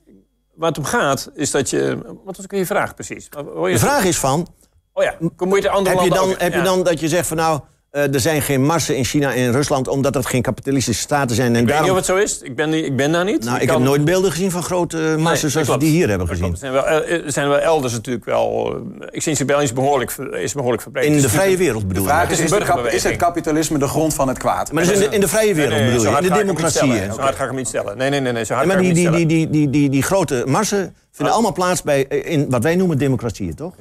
waar 0.54 0.68
het 0.68 0.78
om 0.78 0.84
gaat, 0.84 1.30
is 1.34 1.50
dat 1.50 1.70
je... 1.70 1.98
Wat 2.24 2.36
was 2.36 2.44
ook 2.44 2.50
je 2.50 2.66
vraag 2.66 2.94
precies? 2.94 3.28
Wat- 3.30 3.66
je- 3.66 3.72
De 3.72 3.78
vraag 3.78 4.04
is 4.04 4.18
van, 4.18 4.46
Oh 4.92 5.04
ja, 5.04 5.14
kom 5.36 5.54
je 5.54 5.60
de 5.60 5.68
andere 5.68 5.96
heb 5.96 6.04
je, 6.04 6.10
dan, 6.14 6.30
ook- 6.30 6.40
heb 6.40 6.54
je 6.54 6.62
dan 6.62 6.82
dat 6.82 7.00
je 7.00 7.08
zegt 7.08 7.28
van 7.28 7.36
nou, 7.36 7.60
eh, 7.90 8.14
er 8.14 8.20
zijn 8.20 8.42
geen 8.42 8.64
marsen 8.64 8.96
in 8.96 9.04
China 9.04 9.34
en 9.34 9.36
in 9.42 9.50
Rusland... 9.52 9.88
omdat 9.88 10.12
dat 10.12 10.26
geen 10.26 10.42
kapitalistische 10.42 11.02
staten 11.02 11.36
zijn. 11.36 11.46
En 11.46 11.52
Ik 11.54 11.58
weet 11.60 11.68
daarom, 11.68 11.84
niet 11.84 11.90
of 11.92 11.96
het 11.96 12.06
zo 12.06 12.16
is. 12.22 12.42
Ik 12.42 12.56
ben, 12.56 12.70
niet- 12.70 12.84
ik 12.84 12.96
ben 12.96 13.12
daar 13.12 13.24
niet. 13.24 13.44
nou, 13.44 13.56
Ik 13.56 13.62
ik 13.62 13.68
kan- 13.68 13.76
heb 13.76 13.86
nooit 13.86 14.04
beelden 14.04 14.30
gezien 14.30 14.50
van 14.50 14.62
grote 14.62 14.96
marsen 14.96 15.42
Nee, 15.42 15.50
zoals 15.52 15.68
we 15.68 15.78
die 15.78 15.90
hier 15.90 16.08
hebben 16.08 16.28
gezien. 16.28 16.50
Er 16.52 16.56
zijn 16.58 16.72
wel, 16.72 16.86
eh, 16.86 17.24
er 17.24 17.32
zijn 17.32 17.48
wel 17.48 17.58
elders 17.58 17.92
natuurlijk 17.92 18.24
wel... 18.24 18.74
eh, 19.00 19.06
Extinction 19.10 19.34
Rebellion 19.48 19.62
is 19.62 19.72
behoorlijk, 19.72 20.10
is 20.32 20.52
behoorlijk 20.52 20.82
verbreed. 20.82 21.04
In 21.04 21.12
Het 21.12 21.22
de 21.22 21.28
vrije 21.28 21.56
wereld 21.56 21.88
bedoel 21.88 22.02
De 22.02 22.08
ik. 22.08 22.14
vraag 22.14 22.28
Het 22.28 22.92
is, 22.94 23.02
het 23.02 23.16
kapitalisme 23.16 23.78
de 23.78 23.88
grond 23.88 24.14
van 24.14 24.28
het 24.28 24.38
kwaad? 24.38 24.72
Maar 24.72 24.84
dus 24.84 24.92
in 24.92 24.98
de, 24.98 25.14
in 25.14 25.20
de 25.20 25.28
vrije 25.28 25.54
wereld 25.54 25.72
Nee, 25.72 25.80
nee, 25.82 25.88
bedoel 25.90 26.04
zo 26.04 26.10
je, 26.10 26.16
in 26.16 26.22
de 26.22 26.28
ik 26.28 26.34
democratie. 26.34 26.76
stellen. 26.92 27.14
Zo 27.14 27.20
hard 27.20 27.34
ga 27.36 27.42
ik 27.42 27.48
hem 27.48 27.56
niet 27.58 27.68
stellen. 27.68 27.96
Nee, 27.98 28.10
nee, 28.10 28.20
nee. 28.20 28.32
nee 28.32 28.44
zo 28.44 28.54
hard 28.54 28.66
maar 28.66 28.76
ik 28.82 28.94
die, 28.94 29.10
die, 29.10 29.10
die, 29.10 29.26
die, 29.26 29.50
die, 29.50 29.70
die, 29.70 29.90
die 29.90 30.02
grote 30.02 30.42
marsen 30.46 30.94
vinden 31.12 31.34
allemaal 31.34 31.52
plaats 31.52 31.82
bij, 31.82 32.06
eh, 32.08 32.32
in 32.32 32.50
wat 32.50 32.62
wij 32.62 32.76
noemen 32.76 32.98
democratieën, 32.98 33.54
toch? 33.54 33.74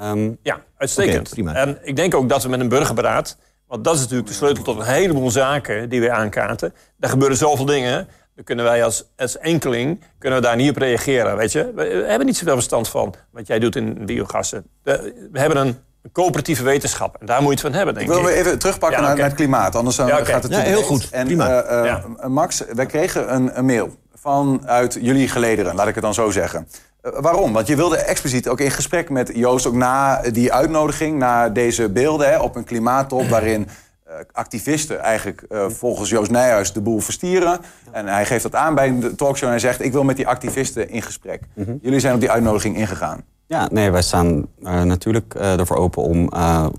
Ehm, 0.00 0.30
Ja, 0.42 0.60
uitstekend. 0.76 1.28
Prima. 1.30 1.54
En 1.54 1.78
ik 1.82 1.96
denk 1.96 2.14
ook 2.14 2.28
dat 2.28 2.42
we 2.42 2.48
met 2.48 2.60
een 2.60 2.68
burgerberaad... 2.68 3.36
want 3.66 3.84
dat 3.84 3.94
is 3.94 4.00
natuurlijk 4.00 4.28
de 4.28 4.34
sleutel 4.34 4.62
tot 4.64 4.78
een 4.78 4.84
heleboel 4.86 5.30
zaken 5.30 5.88
die 5.88 6.00
we 6.00 6.10
aankaarten. 6.12 6.74
Daar 6.96 7.10
gebeuren 7.10 7.36
zoveel 7.36 7.64
dingen. 7.64 8.08
Dan 8.34 8.44
kunnen 8.44 8.64
wij 8.64 8.84
als, 8.84 9.04
als 9.16 9.38
enkeling 9.38 10.00
kunnen 10.18 10.38
we 10.40 10.44
daar 10.46 10.56
niet 10.56 10.70
op 10.70 10.76
reageren. 10.76 11.36
Weet 11.36 11.52
je? 11.52 11.64
We, 11.74 11.82
we 11.84 12.04
hebben 12.06 12.26
niet 12.26 12.36
zoveel 12.36 12.54
verstand 12.54 12.88
van 12.88 13.14
wat 13.30 13.46
jij 13.46 13.58
doet 13.58 13.76
in 13.76 14.06
biogassen. 14.06 14.64
We, 14.82 15.28
we 15.32 15.38
hebben 15.40 15.58
een 15.58 15.76
een 16.02 16.12
coöperatieve 16.12 16.62
wetenschap. 16.62 17.16
En 17.20 17.26
daar 17.26 17.42
moet 17.42 17.48
je 17.48 17.52
het 17.54 17.60
van 17.60 17.72
hebben, 17.72 17.94
denk 17.94 18.06
Ik 18.08 18.12
ik. 18.12 18.20
wil 18.20 18.30
weer 18.30 18.38
even 18.40 18.58
terugpakken 18.58 19.02
Ja, 19.02 19.14
naar, 19.14 19.24
het 19.24 19.34
klimaat, 19.34 19.76
anders 19.76 19.96
Ja, 19.96 20.04
oké. 20.04 20.24
gaat 20.24 20.42
het 20.42 20.52
Ja, 20.52 20.58
heel 20.60 20.82
goed. 20.82 21.08
En 21.10 21.26
Prima. 21.26 21.62
eh, 21.62 21.78
eh, 21.78 21.84
Ja. 22.20 22.28
Max, 22.28 22.62
wij 22.74 22.86
kregen 22.86 23.34
een, 23.34 23.58
een 23.58 23.64
mail 23.64 23.90
vanuit 24.14 24.98
jullie 25.00 25.28
gelederen, 25.28 25.74
laat 25.74 25.88
ik 25.88 25.94
het 25.94 26.02
dan 26.02 26.14
zo 26.14 26.30
zeggen. 26.30 26.68
Eh, 27.02 27.12
waarom? 27.20 27.52
Want 27.52 27.66
je 27.66 27.76
wilde 27.76 27.96
expliciet 27.96 28.48
ook 28.48 28.60
in 28.60 28.70
gesprek 28.70 29.10
met 29.10 29.30
Joost, 29.34 29.66
ook 29.66 29.74
na 29.74 30.22
die 30.22 30.52
uitnodiging, 30.52 31.18
na 31.18 31.48
deze 31.48 31.88
beelden 31.88 32.28
hè, 32.28 32.38
op 32.38 32.56
een 32.56 32.64
klimaattop 32.64 33.28
waarin 33.36 33.68
eh, 34.04 34.14
activisten 34.32 35.00
eigenlijk 35.00 35.42
eh, 35.42 35.68
volgens 35.68 36.10
Joost 36.10 36.30
Nijhuis 36.30 36.72
de 36.72 36.80
boel 36.80 37.00
verstieren. 37.00 37.60
En 37.90 38.06
hij 38.06 38.26
geeft 38.26 38.42
dat 38.42 38.54
aan 38.54 38.74
bij 38.74 38.98
de 38.98 39.14
talkshow 39.14 39.44
en 39.44 39.54
hij 39.54 39.60
zegt: 39.60 39.80
Ik 39.80 39.92
wil 39.92 40.04
met 40.04 40.16
die 40.16 40.28
activisten 40.28 40.88
in 40.88 41.02
gesprek. 41.02 41.42
Jullie 41.82 42.00
zijn 42.00 42.14
op 42.14 42.20
die 42.20 42.30
uitnodiging 42.30 42.76
ingegaan. 42.76 43.24
Ja, 43.50 43.68
nee, 43.72 43.90
wij 43.90 44.02
staan 44.02 44.46
eh, 44.62 44.82
natuurlijk 44.82 45.34
eh, 45.34 45.58
ervoor 45.58 45.76
open 45.76 46.02
om 46.02 46.28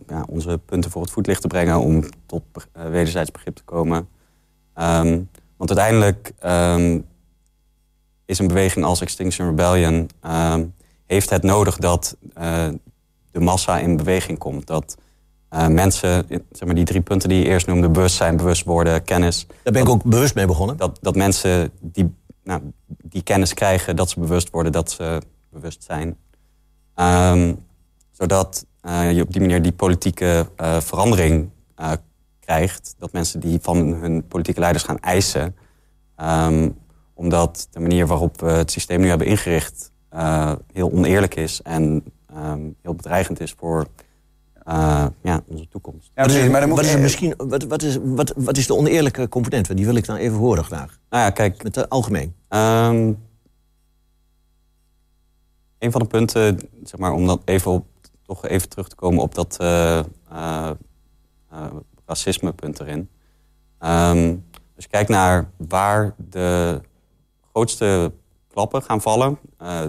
ja, 0.07 0.23
onze 0.27 0.59
punten 0.65 0.91
voor 0.91 1.01
het 1.01 1.11
voetlicht 1.11 1.41
te 1.41 1.47
brengen, 1.47 1.79
om 1.79 2.03
tot 2.25 2.43
wederzijds 2.73 3.31
begrip 3.31 3.55
te 3.55 3.63
komen. 3.63 4.07
Ehm, 4.73 5.19
want 5.57 5.77
uiteindelijk 5.77 6.31
ehm, 6.39 6.99
is 8.31 8.39
een 8.39 8.47
beweging 8.47 8.85
als 8.85 9.01
Extinction 9.01 9.47
Rebellion 9.47 10.09
ehm, 10.21 10.65
heeft 11.05 11.29
het 11.29 11.43
nodig 11.43 11.77
dat 11.77 12.17
eh, 12.33 12.67
de 13.31 13.39
massa 13.39 13.79
in 13.79 13.97
beweging 13.97 14.37
komt. 14.37 14.67
Dat 14.67 14.97
eh, 15.49 15.67
mensen, 15.67 16.25
zeg 16.29 16.65
maar 16.65 16.75
die 16.75 16.85
drie 16.85 17.01
punten 17.01 17.29
die 17.29 17.39
je 17.39 17.45
eerst 17.45 17.67
noemde, 17.67 17.89
bewustzijn, 17.89 18.37
bewust 18.37 18.65
worden, 18.65 19.03
kennis, 19.03 19.47
Daar 19.63 19.73
ben 19.73 19.81
ik 19.81 19.89
ook 19.89 20.03
bewust 20.03 20.35
mee 20.35 20.45
begonnen. 20.45 20.77
dat, 20.77 20.97
dat 21.01 21.15
mensen 21.15 21.71
die, 21.79 22.13
nou, 22.43 22.61
die 22.87 23.21
kennis 23.21 23.53
krijgen, 23.53 23.95
dat 23.95 24.09
ze 24.09 24.19
bewust 24.19 24.49
worden, 24.49 24.71
dat 24.71 24.91
ze 24.91 25.21
bewust 25.49 25.83
zijn. 25.83 26.17
Ehm, 26.95 27.53
zodat 28.11 28.65
eh, 28.81 29.11
je 29.11 29.21
op 29.21 29.31
die 29.31 29.41
manier 29.41 29.61
die 29.61 29.71
politieke 29.71 30.47
verandering 30.79 31.49
krijgt. 32.39 32.95
Dat 32.97 33.11
mensen 33.11 33.39
die 33.39 33.59
van 33.61 33.77
hun 33.77 34.27
politieke 34.27 34.59
leiders 34.59 34.83
gaan 34.83 34.99
eisen. 34.99 35.55
Ehm, 36.15 36.69
omdat 37.21 37.67
de 37.71 37.79
manier 37.79 38.07
waarop 38.07 38.39
we 38.39 38.49
het 38.51 38.71
systeem 38.71 39.01
nu 39.01 39.07
hebben 39.07 39.27
ingericht 39.27 39.91
eh, 40.09 40.51
heel 40.73 40.91
oneerlijk 40.91 41.35
is 41.35 41.61
en 41.61 42.03
ehm, 42.27 42.69
heel 42.81 42.95
bedreigend 42.95 43.39
is 43.39 43.51
voor 43.57 43.87
eh, 44.63 45.05
ja, 45.21 45.41
onze 45.47 45.67
toekomst. 45.67 46.11
Ja, 46.15 46.21
Wat 46.21 46.25
is, 46.25 46.31
precies, 46.31 46.51
maar 46.51 46.59
dan 46.59 46.69
moet 46.69 46.77
wat 46.77 46.87
is 46.87 46.93
je- 46.93 46.97
misschien, 46.97 47.33
wat, 47.37 47.63
wat, 47.63 47.81
is, 47.81 47.97
wat, 48.01 48.33
wat 48.35 48.57
is 48.57 48.67
de 48.67 48.75
oneerlijke 48.75 49.29
component? 49.29 49.75
Die 49.75 49.85
wil 49.85 49.95
ik 49.95 50.05
dan 50.05 50.15
even 50.15 50.37
horen 50.37 50.63
graag. 50.63 50.99
Nou 51.09 51.23
ja, 51.23 51.29
kijk, 51.29 51.63
Met 51.63 51.73
de 51.73 51.89
algemeen. 51.89 52.35
Ehm, 52.47 53.13
een 55.79 55.91
van 55.91 56.01
de 56.01 56.07
punten, 56.07 56.59
zeg 56.83 56.99
maar, 56.99 57.11
om 57.11 57.27
dat 57.27 57.41
even 57.45 57.71
op, 57.71 57.85
toch 58.23 58.45
even 58.47 58.69
terug 58.69 58.87
te 58.87 58.95
komen 58.95 59.23
op 59.23 59.35
dat 59.35 59.57
eh 59.59 59.99
eh, 59.99 60.05
eh, 61.49 61.65
racisme-punt 62.05 62.79
erin. 62.79 63.09
Ehm, 63.79 64.35
als 64.75 64.83
je 64.83 64.89
kijkt 64.89 65.09
naar 65.09 65.49
waar 65.57 66.13
de 66.29 66.81
grootste 67.53 68.11
klappen 68.53 68.81
gaan 68.83 69.01
vallen 69.01 69.37
eh, 69.57 69.79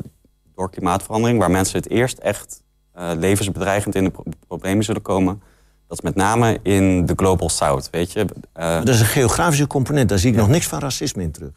door 0.54 0.70
klimaatverandering, 0.70 1.38
waar 1.38 1.50
mensen 1.50 1.76
het 1.76 1.90
eerst 1.90 2.18
echt 2.18 2.62
eh, 2.92 3.10
levensbedreigend 3.16 3.94
in 3.94 4.04
de 4.04 4.10
pro- 4.10 4.22
problemen 4.46 4.84
zullen 4.84 5.02
komen, 5.02 5.42
dat 5.88 5.98
is 5.98 6.04
met 6.04 6.14
name 6.14 6.58
in 6.62 7.06
de 7.06 7.12
Global 7.16 7.48
South, 7.48 7.88
weet 7.90 8.12
je. 8.12 8.26
Eh, 8.52 8.74
Dat 8.76 8.88
is 8.88 9.00
een 9.00 9.06
geografische 9.06 9.66
component. 9.66 10.08
Daar 10.08 10.18
zie 10.18 10.30
ik 10.30 10.36
nog 10.36 10.48
niks 10.48 10.66
van 10.66 10.78
racisme 10.78 11.22
in 11.22 11.32
terug. 11.32 11.52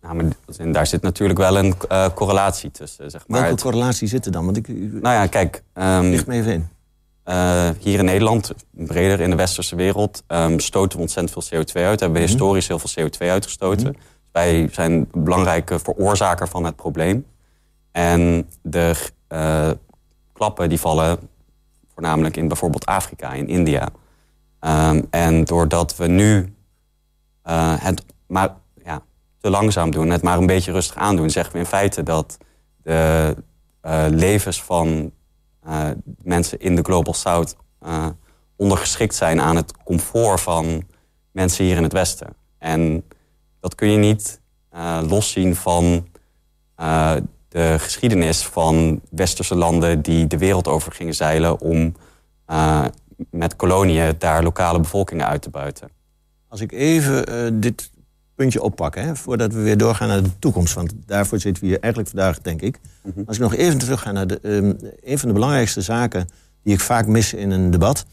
nou, 0.00 0.14
maar 0.14 0.24
en 0.58 0.72
daar 0.72 0.86
zit 0.86 1.02
natuurlijk 1.02 1.38
wel 1.38 1.58
een 1.58 1.74
correlatie 2.14 2.70
tussen, 2.70 3.10
zeg 3.10 3.24
maar. 3.28 3.40
Welke 3.42 3.62
correlatie 3.62 4.08
zit 4.08 4.26
er 4.26 4.32
dan? 4.32 4.44
Want 4.44 4.56
ik, 4.56 4.68
nou 4.68 5.00
ja, 5.14 5.26
kijk, 5.26 5.62
ehm, 5.72 6.04
licht 6.04 6.26
me 6.26 6.34
even 6.34 6.52
in. 6.52 6.68
hier 7.78 7.98
in 7.98 8.04
Nederland, 8.04 8.52
breder 8.70 9.20
in 9.20 9.30
de 9.30 9.36
westerse 9.36 9.76
wereld, 9.76 10.22
ehm, 10.26 10.58
stoten 10.58 10.96
we 10.96 11.02
ontzettend 11.02 11.46
veel 11.48 11.58
CO2 11.60 11.84
uit. 11.84 12.00
Hebben 12.00 12.20
we 12.20 12.26
historisch 12.26 12.68
heel 12.68 12.78
veel 12.78 13.04
CO2 13.04 13.30
uitgestoten. 13.30 13.92
Dus 13.92 14.02
wij 14.34 14.68
zijn 14.72 14.92
een 14.92 15.24
belangrijke 15.24 15.78
veroorzaker 15.78 16.48
van 16.48 16.64
het 16.64 16.76
probleem. 16.76 17.26
En 17.92 18.48
de 18.62 18.94
eh, 19.26 19.70
klappen 20.32 20.68
die 20.68 20.80
vallen 20.80 21.18
voornamelijk 21.92 22.36
in 22.36 22.48
bijvoorbeeld 22.48 22.86
Afrika, 22.86 23.32
in 23.32 23.48
India. 23.48 23.88
Ehm, 24.60 25.02
en 25.10 25.44
doordat 25.44 25.96
we 25.96 26.06
nu 26.06 26.54
eh, 27.42 27.74
het 27.78 28.04
maar 28.26 28.54
ja, 28.84 29.02
te 29.40 29.50
langzaam 29.50 29.90
doen, 29.90 30.10
het 30.10 30.22
maar 30.22 30.38
een 30.38 30.46
beetje 30.46 30.72
rustig 30.72 30.96
aandoen, 30.96 31.30
zeggen 31.30 31.52
we 31.52 31.58
in 31.58 31.66
feite 31.66 32.02
dat 32.02 32.38
de 32.82 33.34
eh, 33.80 34.04
levens 34.08 34.62
van 34.62 35.12
mensen 36.22 36.60
in 36.60 36.76
de 36.76 36.82
Global 36.82 37.14
South 37.14 37.56
ondergeschikt 38.56 39.14
zijn 39.14 39.40
aan 39.40 39.56
het 39.56 39.82
comfort 39.84 40.40
van 40.40 40.82
mensen 41.30 41.64
hier 41.64 41.76
in 41.76 41.82
het 41.82 41.92
Westen. 41.92 42.36
En 42.58 43.04
dat 43.64 43.74
kun 43.74 43.90
je 43.90 43.98
niet 43.98 44.40
eh, 44.70 45.00
loszien 45.08 45.56
van 45.56 46.06
eh, 46.76 47.16
de 47.48 47.76
geschiedenis 47.78 48.42
van 48.42 49.00
westerse 49.10 49.54
landen 49.54 50.02
die 50.02 50.26
de 50.26 50.38
wereld 50.38 50.68
over 50.68 50.92
gingen 50.92 51.14
zeilen 51.14 51.60
om 51.60 51.94
eh, 52.46 52.84
met 53.30 53.56
koloniën 53.56 54.14
daar 54.18 54.42
lokale 54.42 54.80
bevolkingen 54.80 55.26
uit 55.26 55.42
te 55.42 55.50
buiten. 55.50 55.88
Als 56.48 56.60
ik 56.60 56.72
even 56.72 57.60
dit 57.60 57.90
puntje 58.34 58.62
oppak, 58.62 58.94
hè, 58.94 59.16
voordat 59.16 59.52
we 59.52 59.60
weer 59.60 59.76
doorgaan 59.76 60.08
naar 60.08 60.22
de 60.22 60.38
toekomst. 60.38 60.74
Want 60.74 60.92
daarvoor 61.06 61.40
zitten 61.40 61.62
we 61.62 61.68
hier 61.68 61.80
eigenlijk 61.80 62.14
vandaag, 62.14 62.40
denk 62.40 62.62
ik. 62.62 62.80
Als 63.26 63.36
ik 63.36 63.42
nog 63.42 63.54
even 63.54 63.78
terug 63.78 64.00
ga 64.00 64.12
naar 64.12 64.26
de, 64.26 64.40
ehm, 64.42 64.72
een 65.02 65.18
van 65.18 65.28
de 65.28 65.34
belangrijkste 65.34 65.80
zaken 65.80 66.28
die 66.62 66.74
ik 66.74 66.80
vaak 66.80 67.06
mis 67.06 67.34
in 67.34 67.50
een 67.50 67.70
debat, 67.70 68.06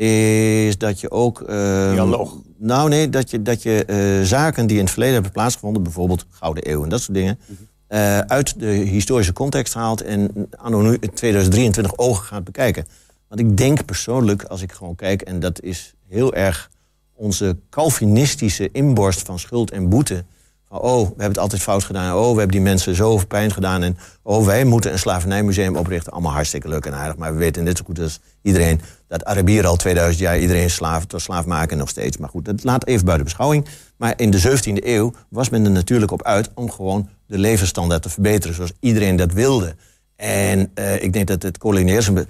is 0.00 0.78
dat 0.78 1.00
je 1.00 1.10
ook. 1.10 1.40
ehm, 1.40 1.90
Dialoog. 1.90 2.36
Nou, 2.58 2.88
nee, 2.88 3.08
dat 3.08 3.30
je, 3.30 3.42
dat 3.42 3.62
je 3.62 3.84
eh, 3.84 4.26
zaken 4.26 4.66
die 4.66 4.76
in 4.76 4.82
het 4.82 4.90
verleden 4.90 5.14
hebben 5.14 5.32
plaatsgevonden, 5.32 5.82
bijvoorbeeld 5.82 6.26
Gouden 6.30 6.70
Eeuw 6.70 6.82
en 6.82 6.88
dat 6.88 7.00
soort 7.00 7.14
dingen, 7.16 7.38
eh, 7.86 8.18
uit 8.18 8.60
de 8.60 8.66
historische 8.66 9.32
context 9.32 9.74
haalt 9.74 10.02
en 10.02 10.48
anno 10.56 10.80
nu 10.80 10.98
2023 10.98 11.98
ogen 11.98 12.24
gaat 12.24 12.44
bekijken. 12.44 12.86
Want 13.28 13.40
ik 13.40 13.56
denk 13.56 13.84
persoonlijk, 13.84 14.42
als 14.44 14.62
ik 14.62 14.72
gewoon 14.72 14.94
kijk, 14.94 15.22
en 15.22 15.40
dat 15.40 15.62
is 15.62 15.94
heel 16.08 16.34
erg 16.34 16.70
onze 17.14 17.56
Calvinistische 17.70 18.68
inborst 18.72 19.22
van 19.22 19.38
schuld 19.38 19.70
en 19.70 19.88
boete. 19.88 20.24
Van, 20.68 20.78
oh, 20.78 21.00
we 21.00 21.06
hebben 21.06 21.28
het 21.28 21.38
altijd 21.38 21.62
fout 21.62 21.84
gedaan. 21.84 22.16
Oh, 22.16 22.20
we 22.32 22.38
hebben 22.38 22.50
die 22.56 22.60
mensen 22.60 22.94
zoveel 22.94 23.26
pijn 23.26 23.52
gedaan. 23.52 23.82
En 23.82 23.96
oh, 24.22 24.46
wij 24.46 24.64
moeten 24.64 24.92
een 24.92 24.98
slavernijmuseum 24.98 25.76
oprichten. 25.76 26.12
Allemaal 26.12 26.32
hartstikke 26.32 26.68
leuk 26.68 26.86
en 26.86 26.94
aardig. 26.94 27.16
Maar 27.16 27.32
we 27.32 27.38
weten 27.38 27.64
net 27.64 27.78
zo 27.78 27.84
goed 27.84 27.98
als 28.00 28.20
iedereen 28.42 28.80
dat 29.10 29.24
Arabieren 29.24 29.70
al 29.70 29.76
2000 29.76 30.18
jaar 30.18 30.38
iedereen 30.38 30.70
slaaf, 30.70 31.04
tot 31.04 31.22
slaaf 31.22 31.46
maken 31.46 31.78
nog 31.78 31.88
steeds. 31.88 32.16
Maar 32.16 32.28
goed, 32.28 32.44
dat 32.44 32.64
laat 32.64 32.86
even 32.86 33.04
buiten 33.04 33.24
beschouwing. 33.24 33.66
Maar 33.96 34.14
in 34.16 34.30
de 34.30 34.40
17e 34.40 34.84
eeuw 34.84 35.12
was 35.28 35.48
men 35.48 35.64
er 35.64 35.70
natuurlijk 35.70 36.10
op 36.10 36.22
uit 36.22 36.50
om 36.54 36.70
gewoon 36.70 37.08
de 37.26 37.38
levensstandaard 37.38 38.02
te 38.02 38.10
verbeteren. 38.10 38.54
Zoals 38.54 38.72
iedereen 38.80 39.16
dat 39.16 39.32
wilde. 39.32 39.74
En 40.16 40.70
eh, 40.74 41.02
ik 41.02 41.12
denk 41.12 41.26
dat 41.26 41.42
het 41.42 41.58
kolonialisme, 41.58 42.26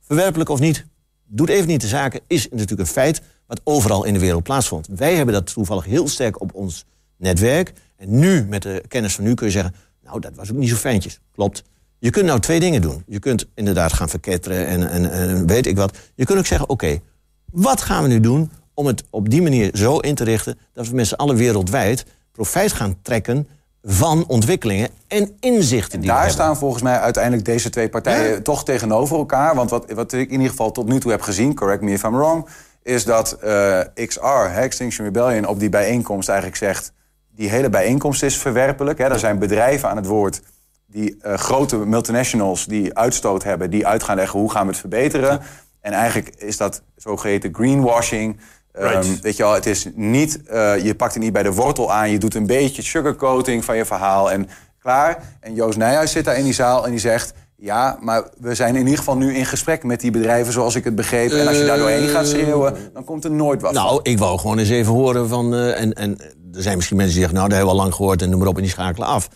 verwerpelijk 0.00 0.50
of 0.50 0.60
niet, 0.60 0.86
doet 1.26 1.48
even 1.48 1.66
niet 1.66 1.80
de 1.80 1.86
zaken, 1.86 2.20
is 2.26 2.48
natuurlijk 2.48 2.80
een 2.80 2.86
feit 2.86 3.22
wat 3.46 3.60
overal 3.64 4.04
in 4.04 4.12
de 4.12 4.20
wereld 4.20 4.42
plaatsvond. 4.42 4.88
Wij 4.96 5.14
hebben 5.14 5.34
dat 5.34 5.52
toevallig 5.52 5.84
heel 5.84 6.08
sterk 6.08 6.40
op 6.40 6.54
ons 6.54 6.84
netwerk. 7.16 7.72
En 7.96 8.18
nu, 8.18 8.44
met 8.44 8.62
de 8.62 8.84
kennis 8.88 9.14
van 9.14 9.24
nu, 9.24 9.34
kun 9.34 9.46
je 9.46 9.52
zeggen... 9.52 9.74
nou, 10.02 10.20
dat 10.20 10.34
was 10.34 10.50
ook 10.50 10.56
niet 10.56 10.68
zo 10.68 10.76
fijntjes. 10.76 11.20
Klopt. 11.32 11.64
Je 12.00 12.10
kunt 12.10 12.26
nou 12.26 12.40
twee 12.40 12.60
dingen 12.60 12.82
doen. 12.82 13.02
Je 13.06 13.18
kunt 13.18 13.46
inderdaad 13.54 13.92
gaan 13.92 14.08
verketteren 14.08 14.66
en, 14.66 14.90
en, 14.90 15.10
en 15.12 15.46
weet 15.46 15.66
ik 15.66 15.76
wat. 15.76 15.96
Je 16.14 16.24
kunt 16.24 16.38
ook 16.38 16.46
zeggen, 16.46 16.68
oké, 16.68 16.98
wat 17.52 17.80
gaan 17.80 18.02
we 18.02 18.08
nu 18.08 18.20
doen... 18.20 18.50
om 18.74 18.86
het 18.86 19.04
op 19.10 19.30
die 19.30 19.42
manier 19.42 19.70
zo 19.72 19.98
in 19.98 20.14
te 20.14 20.24
richten... 20.24 20.58
dat 20.72 20.88
we 20.88 20.94
met 20.94 21.06
z'n 21.06 21.14
allen 21.14 21.36
wereldwijd 21.36 22.04
profijt 22.32 22.72
gaan 22.72 22.96
trekken... 23.02 23.48
van 23.82 24.24
ontwikkelingen 24.26 24.88
en 25.08 25.36
inzichten 25.40 26.00
die 26.00 26.10
we 26.10 26.16
Daar 26.16 26.30
staan 26.30 26.56
volgens 26.56 26.82
mij 26.82 26.98
uiteindelijk 26.98 27.44
deze 27.44 27.70
twee 27.70 27.88
partijen 27.88 28.30
Ja. 28.30 28.40
toch 28.40 28.64
tegenover 28.64 29.16
elkaar. 29.16 29.54
Want 29.54 29.70
wat, 29.70 29.92
wat 29.92 30.12
ik 30.12 30.26
in 30.26 30.32
ieder 30.32 30.50
geval 30.50 30.70
tot 30.72 30.88
nu 30.88 31.00
toe 31.00 31.10
heb 31.10 31.22
gezien, 31.22 31.54
correct 31.54 31.82
me 31.82 31.92
if 31.92 32.02
I'm 32.02 32.16
wrong, 32.16 32.46
is 32.82 33.04
dat 33.04 33.32
eh, 33.32 33.80
XR, 33.94 34.20
hè, 34.26 34.60
Extinction 34.60 35.06
Rebellion, 35.06 35.46
op 35.46 35.58
die 35.58 35.68
bijeenkomst 35.68 36.28
eigenlijk 36.28 36.58
zegt: 36.58 36.92
die 37.34 37.48
hele 37.48 37.70
bijeenkomst 37.70 38.22
is 38.22 38.36
verwerpelijk. 38.36 38.98
Hè. 38.98 39.04
Er 39.04 39.18
zijn 39.18 39.38
bedrijven 39.38 39.88
aan 39.88 39.96
het 39.96 40.06
woord 40.06 40.40
die 40.90 41.16
eh, 41.20 41.34
grote 41.34 41.76
multinationals 41.76 42.66
die 42.66 42.94
uitstoot 42.94 43.42
hebben, 43.42 43.70
die 43.70 43.86
uit 43.86 44.02
gaan 44.02 44.16
leggen 44.16 44.40
hoe 44.40 44.50
gaan 44.50 44.62
we 44.62 44.70
het 44.70 44.80
verbeteren. 44.80 45.40
En 45.80 45.92
eigenlijk 45.92 46.28
is 46.36 46.56
dat 46.56 46.82
zogeheten 46.96 47.54
greenwashing. 47.54 48.40
Ehm, 48.72 48.86
Right. 48.86 49.20
weet 49.20 49.36
je 49.36 49.42
wel, 49.42 49.52
het 49.54 49.66
is 49.66 49.86
niet, 49.94 50.42
eh, 50.46 50.84
je 50.84 50.94
pakt 50.94 51.14
het 51.14 51.22
niet 51.22 51.32
bij 51.32 51.42
de 51.42 51.52
wortel 51.52 51.92
aan. 51.92 52.10
Je 52.10 52.18
doet 52.18 52.34
een 52.34 52.46
beetje 52.46 52.82
sugarcoating 52.82 53.64
van 53.64 53.76
je 53.76 53.84
verhaal 53.84 54.30
en 54.30 54.48
klaar. 54.78 55.22
En 55.40 55.54
Joost 55.54 55.78
Nijhuis 55.78 56.12
zit 56.12 56.24
daar 56.24 56.36
in 56.38 56.44
die 56.44 56.52
zaal 56.52 56.84
en 56.84 56.90
die 56.90 57.00
zegt... 57.00 57.32
ja, 57.56 57.98
maar 58.00 58.24
we 58.38 58.54
zijn 58.54 58.74
in 58.74 58.82
ieder 58.82 58.98
geval 58.98 59.16
nu 59.16 59.34
in 59.34 59.46
gesprek 59.46 59.84
met 59.84 60.00
die 60.00 60.10
bedrijven 60.10 60.52
zoals 60.52 60.74
ik 60.74 60.84
het 60.84 60.94
begreep. 60.94 61.30
En 61.30 61.46
als 61.48 61.56
je 61.58 61.64
daar 61.64 61.78
doorheen 61.78 62.08
gaat 62.08 62.26
schreeuwen, 62.26 62.74
dan 62.92 63.04
komt 63.04 63.24
er 63.24 63.30
nooit 63.30 63.60
wat. 63.62 63.72
Nou, 63.72 64.00
ik 64.02 64.18
wou 64.18 64.38
gewoon 64.38 64.58
eens 64.58 64.68
even 64.68 64.92
horen 64.92 65.28
van... 65.28 65.54
eh, 65.54 65.80
en, 65.80 65.92
en 65.92 66.18
er 66.52 66.62
zijn 66.62 66.76
misschien 66.76 66.96
mensen 66.96 67.14
die 67.16 67.24
zeggen, 67.24 67.34
nou, 67.38 67.48
dat 67.48 67.56
hebben 67.58 67.74
we 67.74 67.80
al 67.80 67.84
lang 67.86 67.94
gehoord... 67.94 68.22
en 68.22 68.30
noem 68.30 68.38
maar 68.38 68.48
op 68.48 68.56
en 68.56 68.62
die 68.62 68.70
schakelen 68.70 69.08
af. 69.08 69.28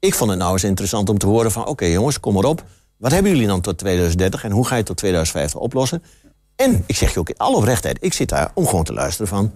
Ik 0.00 0.14
vond 0.14 0.30
het 0.30 0.38
nou 0.38 0.52
eens 0.52 0.64
interessant 0.64 1.08
om 1.08 1.18
te 1.18 1.26
horen 1.26 1.50
van... 1.52 1.66
oké 1.66 1.84
jongens, 1.84 2.20
kom 2.20 2.34
maar 2.34 2.44
op. 2.44 2.62
Wat 2.96 3.12
hebben 3.12 3.32
jullie 3.32 3.46
dan 3.46 3.60
tot 3.60 3.78
2030 3.78 4.44
en 4.44 4.50
hoe 4.50 4.64
ga 4.64 4.70
je 4.70 4.76
het 4.76 4.86
tot 4.86 4.96
2050 4.96 5.60
oplossen? 5.60 6.02
En 6.56 6.84
ik 6.86 6.96
zeg 6.96 7.12
je 7.14 7.18
ook 7.20 7.28
in 7.28 7.36
alle 7.36 7.56
oprechtheid, 7.56 7.98
ik 8.00 8.12
zit 8.12 8.28
daar 8.28 8.50
om 8.54 8.66
gewoon 8.66 8.84
te 8.84 8.92
luisteren 8.92 9.28
van... 9.28 9.52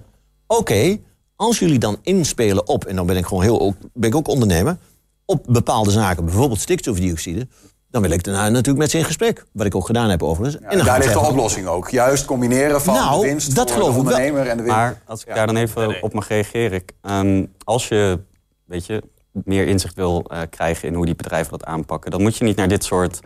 oké, 0.47 0.99
als 1.37 1.59
jullie 1.59 1.79
dan 1.79 1.97
inspelen 2.03 2.69
op, 2.69 2.85
en 2.85 2.97
dan 2.97 3.07
ben 3.07 3.17
ik 3.17 3.27
gewoon 3.27 3.43
heel 3.43 3.61
ook, 3.61 3.75
ben 3.95 4.09
ik 4.09 4.17
ook 4.17 4.29
ondernemer... 4.29 4.77
op 5.25 5.45
bepaalde 5.49 5.91
zaken, 5.91 6.25
bijvoorbeeld 6.25 6.61
stikstofdioxide... 6.61 7.49
dan 7.91 8.03
wil 8.03 8.11
ik 8.11 8.23
daarna 8.25 8.49
natuurlijk 8.49 8.79
met 8.79 8.91
ze 8.91 8.99
in 8.99 9.05
gesprek. 9.05 9.45
Wat 9.53 9.67
ik 9.67 9.75
ook 9.75 9.87
gedaan 9.87 10.11
heb 10.11 10.23
overigens. 10.23 10.63
Ja, 10.63 10.69
en 10.71 10.77
dan 10.77 10.87
daar 10.87 10.99
ligt 10.99 11.13
de 11.13 11.19
oplossing 11.21 11.67
ook. 11.67 11.91
Juist 11.91 12.25
combineren 12.25 12.83
van 12.83 12.95
Nou, 12.95 13.21
de 13.21 13.27
winst 13.29 13.55
dat 13.55 13.71
voor 13.71 13.81
geloof 13.81 13.95
de 13.95 14.01
ik 14.01 14.07
wel. 14.07 14.15
ondernemer 14.17 14.47
en 14.51 14.57
de 14.57 14.63
winst. 14.63 14.77
Maar 14.79 15.03
als 15.07 15.21
ik 15.23 15.29
Ja. 15.29 15.35
daar 15.35 15.47
dan 15.47 15.57
even 15.57 15.81
Nee, 15.83 15.91
nee. 15.91 16.03
op 16.03 16.13
mag 16.13 16.29
reageren. 16.29 16.73
Ik, 16.73 16.93
ehm, 17.03 17.45
als 17.65 17.89
je, 17.89 18.19
weet 18.65 18.87
je 18.87 19.03
meer 19.33 19.67
inzicht 19.67 19.95
wil 19.95 20.25
eh, 20.25 20.41
krijgen 20.51 20.89
in 20.89 20.95
hoe 20.95 21.07
die 21.07 21.15
bedrijven 21.15 21.51
dat 21.51 21.65
aanpakken... 21.65 22.11
dan 22.11 22.23
moet 22.23 22.37
je 22.37 22.45
niet 22.45 22.57
naar 22.57 22.69
dit 22.69 22.85
soort 22.85 23.21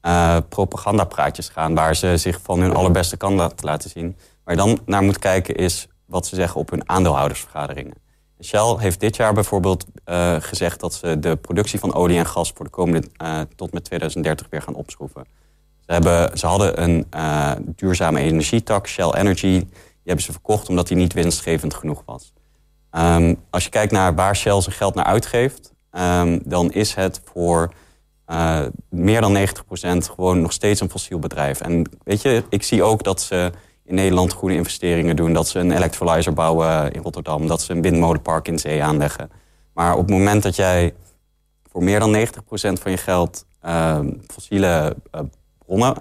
eh, 0.00 0.36
propagandapraatjes 0.48 1.48
gaan... 1.48 1.74
waar 1.74 1.96
ze 1.96 2.16
zich 2.16 2.40
van 2.42 2.60
hun 2.60 2.74
allerbeste 2.74 3.16
kant 3.16 3.62
laten 3.62 3.90
zien. 3.90 4.16
Waar 4.44 4.54
je 4.54 4.60
dan 4.60 4.78
naar 4.86 5.02
moet 5.02 5.18
kijken 5.18 5.54
is 5.54 5.88
wat 6.06 6.26
ze 6.26 6.34
zeggen 6.34 6.60
op 6.60 6.70
hun 6.70 6.88
aandeelhoudersvergaderingen. 6.88 7.94
Shell 8.42 8.76
heeft 8.78 9.00
dit 9.00 9.16
jaar 9.16 9.32
bijvoorbeeld 9.32 9.86
eh, 10.04 10.36
gezegd 10.38 10.80
dat 10.80 10.94
ze 10.94 11.18
de 11.18 11.36
productie 11.36 11.78
van 11.78 11.94
olie 11.94 12.18
en 12.18 12.26
gas... 12.26 12.52
voor 12.54 12.64
de 12.64 12.70
komende 12.70 13.02
tot 13.56 13.72
met 13.72 13.84
2030 13.84 14.46
weer 14.50 14.62
gaan 14.62 14.74
opschroeven. 14.74 15.24
Ze, 15.80 15.92
hebben, 15.92 16.38
ze 16.38 16.46
hadden 16.46 16.82
een 16.82 17.06
duurzame 17.76 18.20
energietak, 18.20 18.88
Shell 18.88 19.10
Energy. 19.10 19.58
Die 19.58 19.68
hebben 20.04 20.24
ze 20.24 20.32
verkocht 20.32 20.68
omdat 20.68 20.88
die 20.88 20.96
niet 20.96 21.12
winstgevend 21.12 21.74
genoeg 21.74 22.02
was. 22.06 22.32
Ehm, 22.96 23.34
als 23.50 23.64
je 23.64 23.70
kijkt 23.70 23.92
naar 23.92 24.14
waar 24.14 24.36
Shell 24.36 24.60
zijn 24.60 24.74
geld 24.74 24.94
naar 24.94 25.04
uitgeeft... 25.04 25.72
ehm, 25.90 26.38
dan 26.44 26.72
is 26.72 26.94
het 26.94 27.20
voor 27.24 27.72
eh, 28.24 28.62
meer 28.88 29.20
dan 29.20 29.32
90% 29.32 30.10
gewoon 30.10 30.40
nog 30.40 30.52
steeds 30.52 30.80
een 30.80 30.90
fossiel 30.90 31.18
bedrijf. 31.18 31.60
En 31.60 31.90
weet 32.04 32.22
je, 32.22 32.44
ik 32.48 32.62
zie 32.62 32.82
ook 32.82 33.02
dat 33.02 33.20
ze 33.20 33.52
in 33.84 33.94
Nederland 33.94 34.32
goede 34.32 34.54
investeringen 34.54 35.16
doen. 35.16 35.32
Dat 35.32 35.48
ze 35.48 35.58
een 35.58 35.70
electrolyzer 35.70 36.32
bouwen 36.32 36.92
in 36.92 37.02
Rotterdam. 37.02 37.46
Dat 37.46 37.62
ze 37.62 37.72
een 37.72 37.82
windmolenpark 37.82 38.48
in 38.48 38.58
zee 38.58 38.82
aanleggen. 38.82 39.30
Maar 39.72 39.92
op 39.92 40.06
het 40.06 40.10
moment 40.10 40.42
dat 40.42 40.56
jij 40.56 40.94
voor 41.70 41.82
meer 41.84 42.00
dan 42.00 42.16
90% 42.16 42.20
van 42.80 42.90
je 42.90 42.96
geld 42.96 43.46
ehm, 43.60 44.12
fossiele 44.26 44.96
eh, 45.10 45.20
bronnen 45.58 45.96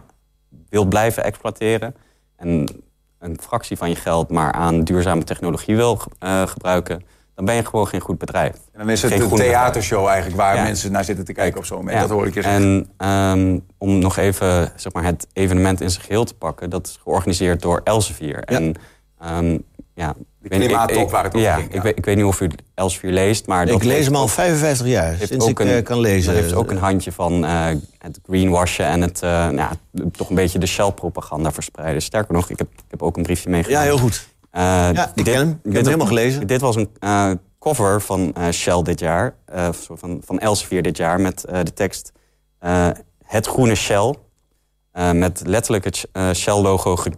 wilt 0.70 0.90
blijven 0.90 1.24
exploiteren 1.24 1.96
en 2.36 2.84
een 3.20 3.38
fractie 3.42 3.78
van 3.78 3.90
je 3.90 3.96
geld 3.96 4.30
maar 4.30 4.52
aan 4.52 4.84
duurzame 4.84 5.24
technologie 5.24 5.76
wil 5.76 6.00
eh, 6.20 6.48
gebruiken, 6.48 7.04
dan 7.36 7.46
ben 7.46 7.56
je 7.56 7.66
gewoon 7.66 7.88
geen 7.88 8.00
goed 8.00 8.18
bedrijf. 8.18 8.54
En 8.54 8.80
dan 8.80 8.90
is 8.90 9.02
het 9.02 9.12
een 9.12 9.20
bedrijf. 9.30 9.50
theatershow 9.50 10.08
eigenlijk 10.08 10.38
waar 10.38 10.56
Ja. 10.56 10.64
mensen 10.64 10.92
naar 10.92 11.04
zitten 11.04 11.26
te 11.26 11.34
kijken 11.34 11.66
zo'n 11.66 11.78
moment. 11.78 11.96
Ja. 11.96 12.02
Dat 12.02 12.10
hoor 12.12 12.28
ik 12.28 12.34
je 12.34 12.42
zeggen. 12.42 12.62
En 12.64 12.90
ehm, 12.98 13.60
om 13.78 14.00
nog 14.00 14.18
even 14.18 14.72
zeg 14.76 14.94
maar, 14.94 15.04
het 15.04 15.28
evenement 15.34 15.82
in 15.82 15.90
zijn 15.90 16.04
geheel 16.04 16.24
te 16.26 16.34
pakken, 16.36 16.70
dat 16.70 16.88
is 16.88 17.00
georganiseerd 17.04 17.62
door 17.62 17.82
Elsevier. 17.84 18.40
En 18.44 18.76
ehm, 19.20 19.58
ja, 19.96 20.10
ik 20.10 20.16
weet 20.16 20.52
niet- 20.52 20.62
ik- 20.62 20.68
klimaattop 20.68 20.98
ik- 21.04 21.10
waar 21.10 21.24
het 21.24 21.34
over 21.36 21.48
ja, 21.48 21.56
ging, 21.56 21.70
ja. 21.72 21.76
Ik, 21.78 21.82
weet, 21.84 21.98
ik 21.98 22.06
weet 22.06 22.16
niet 22.16 22.26
of 22.26 22.42
u 22.42 22.50
Elsevier 22.74 23.12
leest, 23.12 23.48
maar 23.48 23.66
dat 23.66 23.76
Ik 23.76 23.84
lees 23.84 24.06
hem 24.06 24.16
al 24.16 24.22
ook- 24.24 24.30
55 24.30 24.88
jaar, 24.88 25.16
sinds 25.18 25.48
ik 25.48 25.60
ook 25.60 25.68
eh, 25.68 25.84
kan 25.84 26.00
lezen. 26.00 26.34
Dat 26.34 26.42
heeft 26.42 26.56
ook 26.56 26.72
een 26.72 26.78
handje 26.78 27.12
van 27.12 27.46
eh, 27.46 27.66
het 27.98 28.20
greenwashen 28.26 28.86
en 28.86 29.02
het 29.02 29.22
eh, 29.22 29.30
nou, 29.30 29.56
ja, 29.56 29.72
toch 30.12 30.30
een 30.30 30.36
beetje 30.36 30.60
de 30.60 30.66
Shell-propaganda 30.66 31.52
verspreiden. 31.52 32.02
Sterker 32.02 32.34
nog, 32.34 32.50
ik 32.50 32.58
heb, 32.58 32.68
ik 32.74 32.84
heb 32.90 33.04
ook 33.04 33.18
een 33.18 33.24
briefje 33.24 33.50
Ja, 33.50 33.56
meegenomen. 33.56 33.86
heel 33.88 33.98
goed. 33.98 34.28
Eh, 34.52 34.62
Ja, 34.94 35.12
ik 35.16 35.24
ken 35.24 35.36
hem. 35.36 35.50
Ik 35.50 35.58
heb 35.64 35.74
hem 35.74 35.84
helemaal 35.86 36.08
gelezen. 36.08 36.48
Dit 36.48 36.62
was 36.62 36.76
een 36.76 36.90
eh, 37.00 37.32
cover 37.60 38.02
van 38.02 38.34
eh, 38.34 38.50
Shell 38.50 38.82
dit 38.82 39.00
jaar, 39.00 39.36
eh, 39.46 39.68
van, 39.72 40.22
van 40.26 40.40
Elsevier 40.40 40.82
dit 40.82 40.98
jaar, 40.98 41.20
met 41.22 41.44
eh, 41.44 41.60
de 41.64 41.74
tekst 41.74 42.12
eh, 42.60 42.88
Het 43.24 43.48
groene 43.48 43.76
Shell. 43.76 44.16
eh, 44.92 45.12
met 45.12 45.42
letterlijk 45.46 45.84
het 45.84 46.08
Shell-logo 46.38 46.96
ge- 46.96 47.12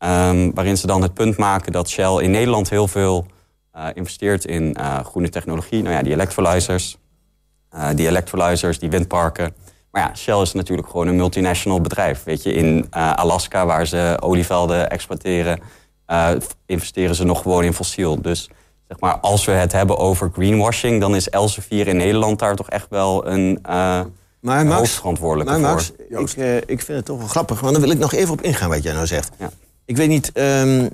Ehm, 0.00 0.50
waarin 0.54 0.76
ze 0.76 0.86
dan 0.86 1.02
het 1.02 1.14
punt 1.14 1.36
maken 1.36 1.72
dat 1.72 1.88
Shell 1.88 2.16
in 2.16 2.30
Nederland 2.30 2.70
heel 2.70 2.88
veel 2.88 3.26
eh, 3.72 3.86
investeert 3.94 4.44
in 4.44 4.74
eh, 4.74 4.98
groene 5.04 5.28
technologie. 5.28 5.82
Nou 5.82 5.94
ja, 5.94 6.02
die 6.02 6.12
electrolyzers, 6.12 6.96
eh, 7.70 7.88
die 7.94 8.06
electrolyzers, 8.06 8.78
die 8.78 8.90
windparken. 8.90 9.54
Maar 9.90 10.02
ja, 10.02 10.14
Shell 10.14 10.40
is 10.40 10.52
natuurlijk 10.52 10.88
gewoon 10.88 11.06
een 11.06 11.16
multinational 11.16 11.80
bedrijf. 11.80 12.24
Weet 12.24 12.42
je, 12.42 12.52
in 12.52 12.86
Alaska, 12.90 13.66
waar 13.66 13.86
ze 13.86 14.16
olievelden 14.20 14.90
exploiteren, 14.90 15.60
investeren 16.66 17.14
ze 17.14 17.24
nog 17.24 17.42
gewoon 17.42 17.64
in 17.64 17.74
fossiel. 17.74 18.22
Dus 18.22 18.50
zeg 18.88 19.00
maar, 19.00 19.18
als 19.18 19.44
we 19.44 19.52
het 19.52 19.72
hebben 19.72 19.98
over 19.98 20.30
greenwashing, 20.32 21.00
dan 21.00 21.14
is 21.14 21.28
Elsevier 21.28 21.88
in 21.88 21.96
Nederland 21.96 22.38
daar 22.38 22.56
toch 22.56 22.70
echt 22.70 22.86
wel 22.88 23.26
een 23.26 23.58
Maar 24.40 24.64
Max, 24.64 24.98
maar. 25.60 25.70
Max 25.70 26.34
ik, 26.34 26.64
ik 26.66 26.82
vind 26.82 26.98
het 26.98 27.04
toch 27.04 27.18
wel 27.18 27.28
grappig, 27.28 27.60
want 27.60 27.72
dan 27.72 27.82
wil 27.82 27.92
ik 27.92 27.98
nog 27.98 28.12
even 28.12 28.32
op 28.32 28.40
ingaan 28.40 28.68
wat 28.68 28.82
jij 28.82 28.92
nou 28.92 29.06
zegt. 29.06 29.32
Ja. 29.38 29.50
Ik 29.90 29.96
weet 29.96 30.08
niet, 30.08 30.32
ehm, 30.32 30.88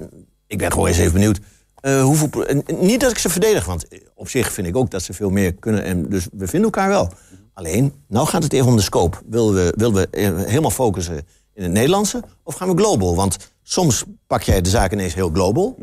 ik 0.46 0.58
ben 0.58 0.72
gewoon 0.72 0.86
eens 0.86 0.98
even 0.98 1.12
benieuwd. 1.12 1.40
eh, 1.80 2.02
hoeveel, 2.02 2.28
niet 2.80 3.00
dat 3.00 3.10
ik 3.10 3.18
ze 3.18 3.28
verdedig, 3.28 3.64
want 3.64 3.86
op 4.14 4.28
zich 4.28 4.52
vind 4.52 4.66
ik 4.66 4.76
ook 4.76 4.90
dat 4.90 5.02
ze 5.02 5.12
veel 5.12 5.30
meer 5.30 5.54
kunnen. 5.54 5.84
En 5.84 6.08
dus 6.08 6.28
we 6.32 6.46
vinden 6.46 6.62
elkaar 6.62 6.88
wel. 6.88 7.10
Alleen, 7.52 7.92
nou 8.08 8.26
gaat 8.26 8.42
het 8.42 8.52
even 8.52 8.66
om 8.66 8.76
de 8.76 8.82
scope. 8.82 9.16
Willen 9.28 9.54
we, 9.54 9.72
willen 9.76 9.94
we 9.94 10.08
eh, 10.10 10.36
helemaal 10.44 10.70
focussen 10.70 11.16
in 11.54 11.62
het 11.62 11.72
Nederlandse 11.72 12.22
of 12.42 12.54
gaan 12.54 12.68
we 12.68 12.82
global? 12.82 13.16
Want 13.16 13.36
soms 13.62 14.04
pak 14.26 14.42
jij 14.42 14.60
de 14.60 14.68
zaak 14.68 14.92
ineens 14.92 15.14
heel 15.14 15.30
global. 15.30 15.76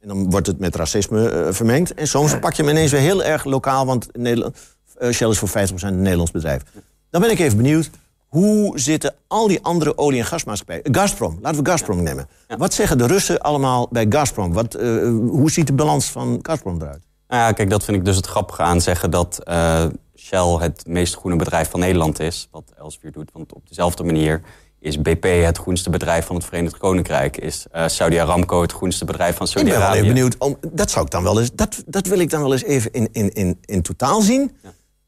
En 0.00 0.08
dan 0.08 0.30
wordt 0.30 0.46
het 0.46 0.58
met 0.58 0.76
racisme 0.76 1.28
eh, 1.28 1.52
vermengd. 1.52 1.94
En 1.94 2.08
soms 2.08 2.38
pak 2.38 2.52
je 2.52 2.62
hem 2.62 2.70
ineens 2.70 2.90
weer 2.90 3.00
heel 3.00 3.24
erg 3.24 3.44
lokaal, 3.44 3.86
want 3.86 4.16
Nederland, 4.16 4.56
eh, 4.98 5.10
Shell 5.10 5.28
is 5.28 5.38
voor 5.38 5.48
50% 5.48 5.52
een 5.92 6.02
Nederlands 6.02 6.30
bedrijf. 6.30 6.62
Dan 7.10 7.20
ben 7.20 7.30
ik 7.30 7.38
even 7.38 7.56
benieuwd. 7.56 7.90
Hoe 8.28 8.78
zitten 8.78 9.14
al 9.26 9.46
die 9.48 9.62
andere 9.62 9.98
olie- 9.98 10.18
en 10.18 10.24
gasmaatschappijen? 10.24 10.82
Gazprom, 10.94 11.38
laten 11.42 11.64
we 11.64 11.70
Gazprom 11.70 12.02
nemen. 12.02 12.28
Wat 12.58 12.74
zeggen 12.74 12.98
de 12.98 13.06
Russen 13.06 13.40
allemaal 13.40 13.88
bij 13.90 14.06
Gazprom? 14.08 14.52
Wat, 14.52 14.74
eh, 14.74 14.86
hoe 15.10 15.50
ziet 15.50 15.66
de 15.66 15.72
balans 15.72 16.06
van 16.06 16.38
Gazprom 16.42 16.80
eruit? 16.82 17.02
Nou 17.28 17.42
ja, 17.42 17.52
kijk, 17.52 17.70
dat 17.70 17.84
vind 17.84 17.96
ik 17.96 18.04
dus 18.04 18.16
het 18.16 18.26
grappige 18.26 18.62
aan 18.62 18.80
zeggen 18.80 19.10
dat 19.10 19.38
eh, 19.44 19.84
Shell 20.16 20.56
het 20.58 20.86
meest 20.86 21.16
groene 21.16 21.36
bedrijf 21.36 21.70
van 21.70 21.80
Nederland 21.80 22.20
is. 22.20 22.48
Wat 22.50 22.72
Elsevier 22.78 23.12
doet. 23.12 23.30
Want 23.32 23.52
op 23.52 23.68
dezelfde 23.68 24.04
manier 24.04 24.40
is 24.80 25.00
BP 25.00 25.24
het 25.44 25.58
groenste 25.58 25.90
bedrijf 25.90 26.26
van 26.26 26.36
het 26.36 26.44
Verenigd 26.44 26.78
Koninkrijk. 26.78 27.36
Is 27.36 27.66
eh, 27.70 27.86
Saudi 27.86 28.16
Aramco 28.16 28.62
het 28.62 28.72
groenste 28.72 29.04
bedrijf 29.04 29.36
van 29.36 29.46
Ik 29.46 29.52
ben 29.54 29.64
Saudi-Arabië. 29.64 30.06
benieuwd. 30.06 30.38
Om, 30.38 30.56
dat, 30.72 30.90
zou 30.90 31.04
ik 31.04 31.10
dan 31.10 31.22
wel 31.22 31.40
eens, 31.40 31.50
dat, 31.54 31.82
dat 31.86 32.06
wil 32.06 32.18
ik 32.18 32.30
dan 32.30 32.42
wel 32.42 32.52
eens 32.52 32.64
even 32.64 32.92
in, 32.92 33.08
in, 33.12 33.32
in, 33.32 33.58
in 33.64 33.82
totaal 33.82 34.20
zien. 34.20 34.56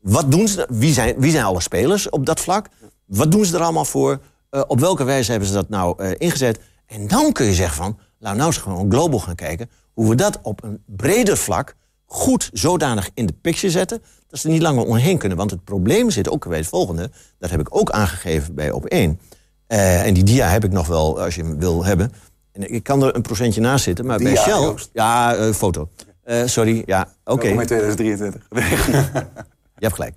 Wat 0.00 0.30
doen 0.30 0.48
ze? 0.48 0.66
Wie 0.70 0.92
zijn, 0.92 1.14
wie 1.18 1.30
zijn 1.30 1.44
alle 1.44 1.60
spelers 1.60 2.08
op 2.10 2.26
dat 2.26 2.40
vlak? 2.40 2.68
Wat 3.10 3.32
doen 3.32 3.44
ze 3.44 3.56
er 3.56 3.62
allemaal 3.62 3.84
voor? 3.84 4.20
Eh, 4.50 4.62
op 4.66 4.80
welke 4.80 5.04
wijze 5.04 5.30
hebben 5.30 5.48
ze 5.48 5.54
dat 5.54 5.68
nou 5.68 6.02
eh, 6.02 6.10
ingezet? 6.18 6.60
En 6.86 7.08
dan 7.08 7.32
kun 7.32 7.46
je 7.46 7.54
zeggen 7.54 7.76
van, 7.76 7.98
laten 8.18 8.36
we 8.36 8.42
nou 8.42 8.46
eens 8.46 8.56
gewoon 8.56 8.90
global 8.90 9.18
gaan 9.18 9.34
kijken... 9.34 9.70
hoe 9.92 10.08
we 10.08 10.14
dat 10.14 10.38
op 10.42 10.64
een 10.64 10.82
breder 10.86 11.36
vlak 11.36 11.76
goed 12.06 12.50
zodanig 12.52 13.10
in 13.14 13.26
de 13.26 13.32
picture 13.32 13.72
zetten... 13.72 14.02
dat 14.28 14.40
ze 14.40 14.46
er 14.46 14.52
niet 14.52 14.62
langer 14.62 14.84
omheen 14.84 15.18
kunnen. 15.18 15.38
Want 15.38 15.50
het 15.50 15.64
probleem 15.64 16.10
zit 16.10 16.30
ook 16.30 16.48
bij 16.48 16.58
het 16.58 16.66
volgende. 16.66 17.10
Dat 17.38 17.50
heb 17.50 17.60
ik 17.60 17.76
ook 17.76 17.90
aangegeven 17.90 18.54
bij 18.54 18.70
op 18.70 18.84
1. 18.86 19.20
Eh, 19.66 20.06
en 20.06 20.14
die 20.14 20.24
dia 20.24 20.48
heb 20.48 20.64
ik 20.64 20.72
nog 20.72 20.86
wel, 20.86 21.20
als 21.20 21.34
je 21.34 21.42
hem 21.42 21.58
wil 21.58 21.84
hebben. 21.84 22.12
En 22.52 22.72
ik 22.72 22.82
kan 22.82 23.02
er 23.02 23.14
een 23.14 23.22
procentje 23.22 23.60
naast 23.60 23.84
zitten, 23.84 24.06
maar 24.06 24.18
bij 24.18 24.32
Dia, 24.32 24.42
Shell... 24.42 24.60
Joost. 24.60 24.90
Ja, 24.92 25.52
foto. 25.52 25.88
Sorry, 26.44 26.82
ja, 26.86 27.08
oké. 27.24 27.48
In 27.48 27.66
2023. 27.66 28.46
Je 29.80 29.86
hebt 29.86 29.94
gelijk. 29.94 30.14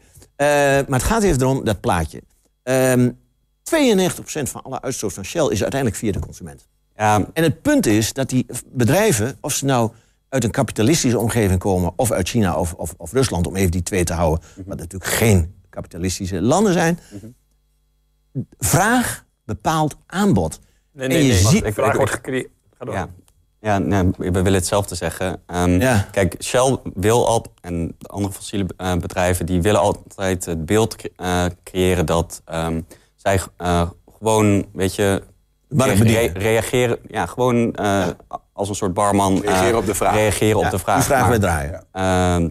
Maar 0.89 0.99
het 0.99 1.03
gaat 1.03 1.23
even 1.23 1.41
erom, 1.41 1.63
dat 1.63 1.79
plaatje. 1.79 2.21
Ehm 2.63 3.09
92% 3.63 4.49
van 4.49 4.61
alle 4.63 4.81
uitstoot 4.81 5.13
van 5.13 5.25
Shell 5.25 5.47
is 5.47 5.61
uiteindelijk 5.61 5.99
via 6.01 6.11
de 6.11 6.19
consument. 6.19 6.67
Ja, 6.95 7.29
En 7.33 7.43
het 7.43 7.61
punt 7.61 7.85
is 7.85 8.13
dat 8.13 8.29
die 8.29 8.45
bedrijven, 8.67 9.37
of 9.41 9.53
ze 9.53 9.65
nou 9.65 9.91
uit 10.29 10.43
een 10.43 10.51
kapitalistische 10.51 11.19
omgeving 11.19 11.59
komen... 11.59 11.93
of 11.95 12.11
uit 12.11 12.29
China 12.29 12.55
of, 12.55 12.73
of, 12.73 12.93
of 12.97 13.11
Rusland, 13.11 13.47
om 13.47 13.55
even 13.55 13.71
die 13.71 13.83
twee 13.83 14.03
te 14.03 14.13
houden... 14.13 14.45
wat 14.65 14.77
natuurlijk 14.77 15.11
geen 15.11 15.53
kapitalistische 15.69 16.41
landen 16.41 16.73
zijn... 16.73 16.99
vraag 18.57 19.25
bepaalt 19.45 19.95
aanbod. 20.05 20.59
Nee, 20.91 21.07
En 21.07 21.13
nee, 21.13 21.25
je 21.25 21.31
nee. 21.33 21.41
ziet- 21.41 21.63
De 21.63 21.73
vraag 21.73 21.95
wordt 21.95 22.11
gecreëerd. 22.11 22.49
Ga 22.77 22.85
door. 22.85 22.93
Ja, 22.93 23.09
ja 23.63 23.77
nee, 23.77 24.09
we 24.17 24.31
willen 24.31 24.53
hetzelfde 24.53 24.95
zeggen. 24.95 25.41
Ehm, 25.45 25.79
Ja. 25.81 26.07
Kijk, 26.11 26.35
Shell 26.43 26.77
wil 26.93 27.27
altijd, 27.27 27.55
en 27.61 27.95
de 27.97 28.07
andere 28.07 28.33
fossiele 28.33 28.65
eh, 28.77 28.95
bedrijven, 28.95 29.45
die 29.45 29.61
willen 29.61 29.79
altijd 29.81 30.45
het 30.45 30.65
beeld 30.65 30.95
cre- 30.95 31.09
eh, 31.15 31.45
creëren 31.63 32.05
dat 32.05 32.41
ehm, 32.45 32.81
zij 33.15 33.39
eh, 33.57 33.89
gewoon, 34.19 34.65
weet 34.73 34.95
je, 34.95 35.23
reageren, 36.33 36.97
ja, 37.07 37.25
gewoon 37.25 37.73
eh, 37.75 38.07
als 38.53 38.69
een 38.69 38.75
soort 38.75 38.93
barman. 38.93 39.33
eh, 39.35 39.41
Reageren 39.49 39.77
op 39.77 39.85
de 39.85 39.95
vraag. 39.95 40.13
Reageren 40.15 40.59
op 40.59 40.69
de 40.71 40.79
vraag. 40.79 40.95
Die 40.95 41.05
vraag 41.05 41.19
Maar, 41.21 41.29
wij 41.29 41.39
draaien. 41.39 41.83
Ehm, 41.91 42.49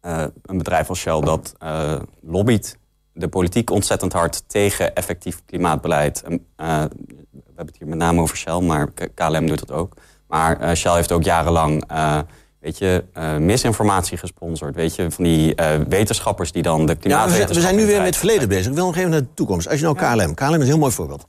eh, 0.00 0.24
een 0.42 0.58
bedrijf 0.58 0.88
als 0.88 0.98
Shell 0.98 1.20
dat 1.20 1.54
eh, 1.58 1.96
lobbyt 2.22 2.78
de 3.12 3.28
politiek 3.28 3.70
ontzettend 3.70 4.12
hard 4.12 4.42
tegen 4.46 4.94
effectief 4.94 5.42
klimaatbeleid. 5.46 6.22
Eh, 6.22 6.38
we 6.56 7.56
hebben 7.56 7.66
het 7.66 7.76
hier 7.78 7.88
met 7.88 7.98
name 7.98 8.20
over 8.20 8.36
Shell, 8.36 8.60
maar 8.60 8.88
KLM 9.14 9.46
doet 9.46 9.58
dat 9.58 9.72
ook. 9.72 9.96
Maar 10.30 10.60
eh, 10.60 10.74
Shell 10.74 10.94
heeft 10.94 11.12
ook 11.12 11.22
jarenlang 11.22 11.84
eh, 11.88 12.18
weet 12.58 12.78
je, 12.78 13.04
eh, 13.12 13.36
misinformatie 13.36 14.16
gesponsord. 14.18 14.74
Weet 14.74 14.94
je, 14.94 15.10
van 15.10 15.24
die 15.24 15.54
wetenschappers 15.88 16.52
die 16.52 16.62
dan 16.62 16.86
de 16.86 16.92
Ja, 16.92 16.98
klimaatwetenschap... 16.98 17.48
we, 17.48 17.54
zijn- 17.54 17.74
we 17.74 17.76
zijn 17.76 17.76
nu 17.76 17.86
weer 17.86 17.96
met 17.96 18.06
het 18.06 18.16
verleden 18.16 18.48
bezig. 18.48 18.66
Ik 18.66 18.74
wil 18.74 18.86
nog 18.86 18.96
even 18.96 19.10
naar 19.10 19.20
de 19.20 19.34
toekomst. 19.34 19.68
Als 19.68 19.78
je 19.80 19.84
nou 19.84 19.96
KLM... 19.96 20.34
KLM 20.34 20.48
is 20.48 20.54
een 20.54 20.62
heel 20.62 20.78
mooi 20.78 20.92
voorbeeld. 20.92 21.26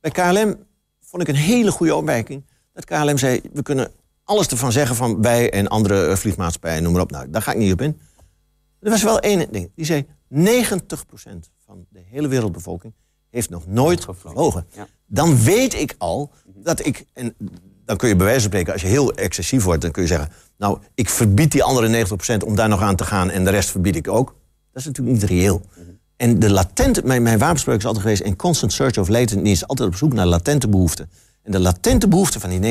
Bij 0.00 0.10
KLM 0.10 0.56
vond 1.00 1.22
ik 1.22 1.28
een 1.28 1.34
hele 1.34 1.70
goede 1.70 1.94
opmerking... 1.94 2.44
dat 2.72 2.84
KLM 2.84 3.18
zei, 3.18 3.40
we 3.52 3.62
kunnen 3.62 3.90
alles 4.24 4.46
ervan 4.48 4.72
zeggen 4.72 4.96
van 4.96 5.22
wij 5.22 5.50
en 5.52 5.68
andere 5.68 6.16
vliegmaatschappijen, 6.16 6.82
noem 6.82 6.92
maar 6.92 7.02
op. 7.02 7.10
Nou, 7.10 7.30
daar 7.30 7.42
ga 7.42 7.52
ik 7.52 7.58
niet 7.58 7.72
op 7.72 7.80
in. 7.80 8.00
Er 8.80 8.90
was 8.90 9.02
wel 9.02 9.20
één 9.20 9.46
ding. 9.52 9.70
Die 9.74 9.84
zei, 9.84 10.06
90% 10.34 10.38
van 11.66 11.86
de 11.88 12.00
hele 12.10 12.28
wereldbevolking 12.28 12.92
heeft 13.30 13.50
nog 13.50 13.66
nooit 13.66 14.04
gevlogen. 14.04 14.66
Ja. 14.72 14.86
Dan 15.06 15.36
weet 15.42 15.74
ik 15.74 15.94
al 15.98 16.30
dat 16.44 16.86
ik... 16.86 17.04
En 17.12 17.34
dan 17.86 17.96
kun 17.96 18.08
je 18.08 18.16
bij 18.16 18.24
wijze 18.24 18.40
van 18.40 18.50
spreken, 18.50 18.72
als 18.72 18.82
je 18.82 18.88
heel 18.88 19.14
excessief 19.14 19.64
wordt... 19.64 19.82
dan 19.82 19.90
kun 19.90 20.02
je 20.02 20.08
zeggen, 20.08 20.28
nou, 20.58 20.78
ik 20.94 21.08
verbied 21.08 21.52
die 21.52 21.62
andere 21.62 22.06
90% 22.06 22.44
om 22.44 22.54
daar 22.54 22.68
nog 22.68 22.80
aan 22.80 22.96
te 22.96 23.04
gaan... 23.04 23.30
en 23.30 23.44
de 23.44 23.50
rest 23.50 23.70
verbied 23.70 23.96
ik 23.96 24.08
ook. 24.08 24.34
Dat 24.72 24.82
is 24.82 24.84
natuurlijk 24.84 25.16
niet 25.16 25.30
reëel. 25.30 25.62
En 26.16 26.38
de 26.38 26.50
latente, 26.50 27.02
mijn, 27.04 27.22
mijn 27.22 27.54
is 27.54 27.66
altijd 27.66 27.98
geweest... 27.98 28.22
in 28.22 28.36
constant 28.36 28.72
search 28.72 28.98
of 28.98 29.08
latent 29.08 29.42
needs, 29.42 29.66
altijd 29.66 29.88
op 29.88 29.96
zoek 29.96 30.12
naar 30.12 30.26
latente 30.26 30.68
behoeften. 30.68 31.10
En 31.42 31.52
de 31.52 31.60
latente 31.60 32.08
behoefte 32.08 32.40
van 32.40 32.50
die 32.50 32.60
90% 32.60 32.62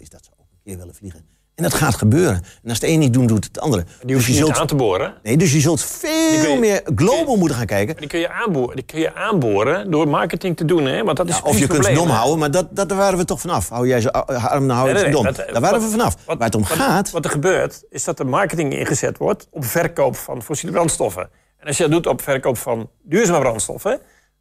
is 0.00 0.08
dat 0.08 0.24
ze 0.24 0.30
ook 0.38 0.46
een 0.50 0.60
keer 0.64 0.78
willen 0.78 0.94
vliegen. 0.94 1.37
En 1.58 1.64
dat 1.64 1.74
gaat 1.74 1.94
gebeuren. 1.94 2.42
En 2.62 2.68
als 2.70 2.78
de 2.80 2.88
een 2.88 2.98
niet 2.98 3.12
doet, 3.12 3.28
doet 3.28 3.44
het 3.44 3.60
andere. 3.60 3.84
Die 4.02 4.14
hoef 4.14 4.26
je 4.26 4.32
niet 4.42 4.50
aan 4.52 4.66
te 4.66 4.74
boren. 4.74 5.14
Nee, 5.22 5.36
dus 5.36 5.52
je 5.52 5.60
zult 5.60 5.82
veel 5.82 6.52
je- 6.52 6.56
meer 6.58 6.82
global 6.94 7.36
moeten 7.36 7.56
gaan 7.56 7.66
kijken. 7.66 7.96
Die 7.96 8.06
kun 8.08 8.18
je 8.18 8.30
aanboren, 8.30 8.76
die 8.76 8.84
kun 8.84 9.00
je 9.00 9.14
aanboren 9.14 9.90
door 9.90 10.08
marketing 10.08 10.56
te 10.56 10.64
doen. 10.64 10.84
Hè? 10.84 11.04
Want 11.04 11.16
dat 11.16 11.28
is 11.28 11.36
Ja, 11.36 11.42
of 11.44 11.54
je 11.54 11.62
het 11.62 11.72
kunt 11.72 11.84
ze 11.84 11.92
dom 11.92 12.08
houden, 12.08 12.38
maar 12.38 12.50
dat, 12.50 12.76
dat, 12.76 12.88
daar 12.88 12.98
waren 12.98 13.18
we 13.18 13.24
toch 13.24 13.40
vanaf. 13.40 13.68
Hou 13.68 13.86
jij 13.88 14.00
ze 14.00 14.12
arm, 14.12 14.66
dan 14.68 14.76
hou 14.76 14.88
je 14.88 14.94
Nee, 14.94 15.10
dom. 15.10 15.22
nee, 15.24 15.32
wat- 15.32 15.48
daar 15.52 15.60
waren 15.60 15.80
we 15.80 15.88
vanaf. 15.88 16.16
wat- 16.24 16.36
Waar 16.36 16.46
het 16.46 16.54
om 16.54 16.62
wat- 16.62 16.70
gaat... 16.78 17.10
Wat 17.10 17.24
er 17.24 17.30
gebeurt, 17.30 17.84
is 17.90 18.04
dat 18.04 18.16
de 18.16 18.24
marketing 18.24 18.72
ingezet 18.78 19.18
wordt 19.18 19.46
op 19.50 19.64
verkoop 19.64 20.16
van 20.16 20.42
fossiele 20.42 20.72
brandstoffen. 20.74 21.30
En 21.58 21.66
als 21.66 21.76
je 21.76 21.82
dat 21.82 21.92
doet 21.92 22.06
op 22.06 22.22
verkoop 22.22 22.58
van 22.58 22.90
duurzame 23.02 23.38
brandstoffen, 23.40 24.00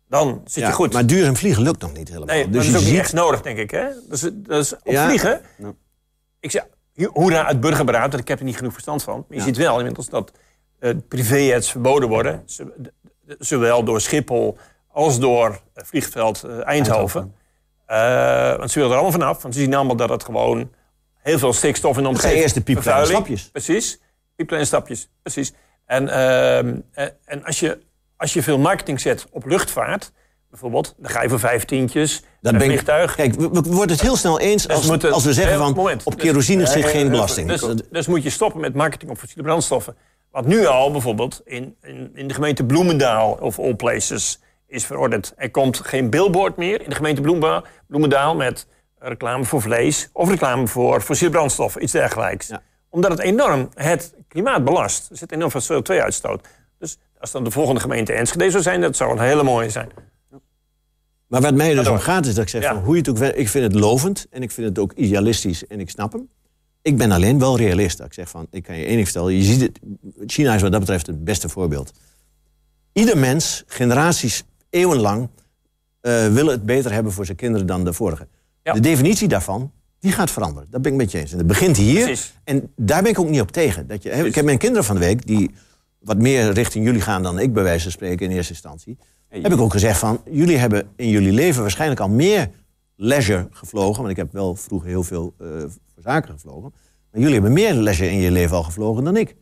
dan 0.10 0.42
zit 0.46 0.64
ja, 0.64 0.68
je 0.70 0.74
goed. 0.76 0.94
Maar 0.94 1.06
duurzaam 1.06 1.36
vliegen 1.36 1.64
lukt 1.64 1.82
nog 1.82 1.94
niet 1.94 2.08
helemaal. 2.08 2.36
nee, 2.36 2.44
dat 2.44 2.54
dus 2.54 2.66
is 2.66 2.72
je 2.72 2.78
ook 2.78 2.84
niet 2.84 3.00
echt 3.00 3.14
nodig, 3.14 3.42
denk 3.42 3.58
ik. 3.58 3.72
Hè? 3.72 3.86
Dus, 4.10 4.30
dus 4.34 4.74
op 4.74 4.80
Ja. 4.84 5.06
vliegen, 5.08 5.42
ik 6.40 6.52
zeg, 6.52 6.66
hoera 7.06 7.46
uit 7.46 7.60
burgerberaad, 7.60 8.10
want 8.10 8.22
ik 8.22 8.28
heb 8.28 8.40
er 8.40 8.46
niet 8.46 8.58
genoeg 8.58 8.74
verstand 8.74 9.04
van. 9.04 9.26
Maar 9.28 9.38
je 9.38 9.44
ziet 9.44 9.58
wel 9.58 9.78
inmiddels 9.78 10.10
dat 10.10 10.32
eh 10.80 10.96
privéjets 11.08 11.72
verboden 11.72 12.10
worden. 12.10 12.44
Zowel 13.40 13.84
door 13.84 14.02
Schiphol 14.02 14.58
als 14.92 15.20
door 15.20 15.62
vliegveld 15.74 16.44
eh, 16.44 16.66
Eindhoven. 16.66 17.36
Eh, 17.86 18.58
want 18.58 18.72
ze 18.72 18.80
willen 18.80 18.94
er 18.94 19.02
allemaal 19.02 19.20
vanaf. 19.20 19.42
Want 19.42 19.54
ze 19.54 19.60
zien 19.60 19.74
allemaal 19.74 19.96
dat 19.96 20.10
het 20.10 20.24
gewoon 20.24 20.72
heel 21.18 21.40
veel 21.40 21.54
stikstof 21.54 21.98
in 21.98 22.04
de 22.04 22.10
omgeving... 22.10 22.42
eerst 22.42 22.56
de 22.56 22.62
piepkleine 22.62 23.06
stapjes. 23.06 23.50
Precies, 23.50 24.00
piepkleine 24.36 24.68
stapjes, 24.68 25.10
precies. 25.22 25.54
En, 25.86 26.10
ehm, 26.10 26.76
eh, 26.92 27.06
en 27.26 27.44
als, 27.44 27.60
je, 27.60 27.80
als 28.18 28.34
je 28.34 28.44
veel 28.44 28.58
marketing 28.58 29.00
zet 29.00 29.26
op 29.32 29.46
luchtvaart, 29.46 30.12
bijvoorbeeld... 30.50 30.96
dan 30.98 31.12
ga 31.12 31.22
je 31.22 31.30
voor 31.30 31.40
vijftientjes, 31.40 32.24
Dat 32.42 32.52
ben 32.58 32.62
vliegtuig... 32.62 33.16
Kijk, 33.16 33.36
we, 33.36 33.50
we 33.50 33.62
worden 33.62 33.92
het 33.96 34.02
heel 34.02 34.16
snel 34.16 34.40
eens 34.40 34.68
als, 34.68 34.80
Dus 34.80 34.90
moeten- 34.90 35.12
als 35.12 35.24
we 35.24 35.34
zeggen 35.34 35.58
van... 35.58 35.74
moment. 35.74 36.04
op 36.04 36.14
Dus- 36.14 36.24
kerosine 36.24 36.66
zit 36.66 36.86
geen 36.86 37.10
belasting. 37.10 37.48
Dus, 37.48 37.66
dus 37.92 38.08
moet 38.08 38.24
je 38.24 38.30
stoppen 38.30 38.62
met 38.62 38.74
marketing 38.74 39.12
op 39.12 39.18
fossiele 39.18 39.44
brandstoffen. 39.44 39.96
Wat 40.32 40.46
nu 40.46 40.66
al 40.66 40.92
bijvoorbeeld 40.92 41.42
in, 41.46 41.76
in, 41.82 42.12
in 42.14 42.28
de 42.28 42.34
gemeente 42.34 42.64
Bloemendaal 42.66 43.32
of 43.42 43.60
all 43.60 43.76
places 43.76 44.40
is 44.68 44.86
verordend. 44.86 45.34
Er 45.38 45.52
komt 45.52 45.80
geen 45.80 46.10
billboard 46.10 46.58
meer 46.58 46.82
in 46.82 46.90
de 46.90 46.96
gemeente 46.96 47.22
Bloemendaal, 47.22 47.64
Bloemendaal 47.88 48.36
met 48.36 48.68
reclame 49.00 49.44
voor 49.44 49.62
vlees 49.62 50.10
of 50.14 50.30
reclame 50.30 50.68
voor 50.68 51.02
fossiele 51.02 51.32
brandstoffen, 51.34 51.84
iets 51.84 51.92
dergelijks. 51.92 52.48
Ja. 52.48 52.62
Omdat 52.90 53.12
het 53.12 53.20
enorm 53.20 53.70
het 53.74 54.14
klimaat 54.28 54.64
belast. 54.64 55.10
Er 55.10 55.18
zit 55.18 55.32
enorm 55.32 55.52
veel 55.52 55.82
CO2-uitstoot. 55.82 56.48
Dus 56.80 56.98
als 57.20 57.32
dan 57.32 57.44
de 57.44 57.52
volgende 57.52 57.80
gemeente 57.82 58.14
Enschede 58.14 58.50
zou 58.52 58.64
zijn, 58.64 58.82
dat 58.82 58.96
zou 58.96 59.12
een 59.12 59.20
hele 59.20 59.44
mooie 59.44 59.70
zijn. 59.70 59.90
Maar 61.28 61.42
wat 61.42 61.54
mij 61.56 61.74
dus 61.74 61.88
om 61.88 61.98
gaat 61.98 62.26
is 62.26 62.34
dat 62.34 62.44
ik 62.44 62.50
zeg, 62.50 62.62
Ja. 62.62 62.74
van, 62.74 62.84
hoe 62.84 62.94
je 62.96 63.00
het 63.02 63.10
ook 63.10 63.18
ik 63.18 63.50
vind 63.50 63.63
het 63.63 63.82
lovend 63.82 64.28
en 64.30 64.42
ik 64.42 64.52
vind 64.52 64.68
het 64.68 64.80
ook 64.80 64.94
idealistisch 64.94 65.68
en 65.68 65.80
ik 65.80 65.90
snap 65.90 66.12
hem. 66.12 66.30
Ik 66.82 66.98
ben 66.98 67.12
alleen 67.12 67.40
wel 67.40 67.58
realist. 67.58 67.98
Dat 67.98 68.08
ik 68.08 68.13
zeg 68.13 68.30
van, 68.30 68.48
ik 68.52 68.63
kan 68.63 68.78
je 68.78 68.86
één 68.86 68.94
ding 68.96 69.04
vertellen. 69.04 69.34
Je 69.34 69.44
ziet 69.44 69.62
het, 69.62 69.80
China 70.26 70.56
is 70.56 70.62
wat 70.62 70.72
dat 70.72 70.80
betreft 70.80 71.08
het 71.08 71.24
beste 71.24 71.50
voorbeeld. 71.50 71.92
Ieder 72.94 73.18
mens, 73.18 73.63
generaties, 73.68 74.44
eeuwenlang, 74.70 75.30
eh 76.02 76.34
wil 76.34 76.48
het 76.48 76.66
beter 76.66 76.92
hebben 76.92 77.12
voor 77.12 77.26
zijn 77.26 77.38
kinderen 77.38 77.68
dan 77.68 77.84
de 77.84 77.94
vorige. 77.94 78.28
Ja. 78.63 78.74
De 78.74 78.80
definitie 78.80 79.28
daarvan, 79.28 79.72
die 80.00 80.12
gaat 80.12 80.32
veranderen. 80.32 80.68
Dat 80.72 80.82
ben 80.82 80.92
ik 80.92 80.98
met 80.98 81.12
je 81.12 81.20
eens. 81.20 81.32
En 81.32 81.38
het 81.38 81.48
begint 81.48 81.78
hier. 81.78 82.04
Precies. 82.04 82.34
En 82.44 82.72
daar 82.76 83.02
ben 83.02 83.12
ik 83.12 83.20
ook 83.20 83.30
niet 83.30 83.42
op 83.42 83.52
tegen. 83.52 83.88
Dat 83.88 84.04
je, 84.04 84.10
ik 84.10 84.36
heb 84.36 84.46
mijn 84.46 84.58
kinderen 84.58 84.84
van 84.86 84.96
de 84.96 85.02
week, 85.02 85.28
die 85.28 85.52
wat 86.00 86.18
meer 86.18 86.52
richting 86.52 86.86
jullie 86.86 87.02
gaan 87.02 87.24
dan 87.24 87.40
ik 87.40 87.54
bij 87.54 87.63
wijze 87.63 87.84
van 87.84 87.92
spreken 87.92 88.26
in 88.30 88.36
eerste 88.36 88.54
instantie. 88.54 88.98
Heb 89.41 89.54
ik 89.54 89.60
ook 89.60 89.71
gezegd 89.71 90.00
van, 90.00 90.21
jullie 90.32 90.58
hebben 90.58 90.88
in 90.95 91.10
jullie 91.10 91.32
leven 91.32 91.62
waarschijnlijk 91.62 92.00
al 92.00 92.10
meer 92.10 92.50
leisure 92.95 93.47
gevlogen. 93.52 93.97
Want 93.97 94.10
ik 94.10 94.17
heb 94.17 94.32
wel 94.32 94.56
vroeger 94.56 94.89
heel 94.89 95.04
veel 95.04 95.34
eh, 95.39 95.47
voor 95.69 96.04
zaken 96.04 96.34
gevlogen. 96.34 96.73
Maar 97.12 97.21
jullie 97.21 97.34
hebben 97.34 97.54
meer 97.54 97.73
leisure 97.73 98.12
in 98.12 98.19
je 98.19 98.32
leven 98.32 98.56
al 98.58 98.63
gevlogen 98.63 99.04
dan 99.04 99.17
ik. 99.17 99.36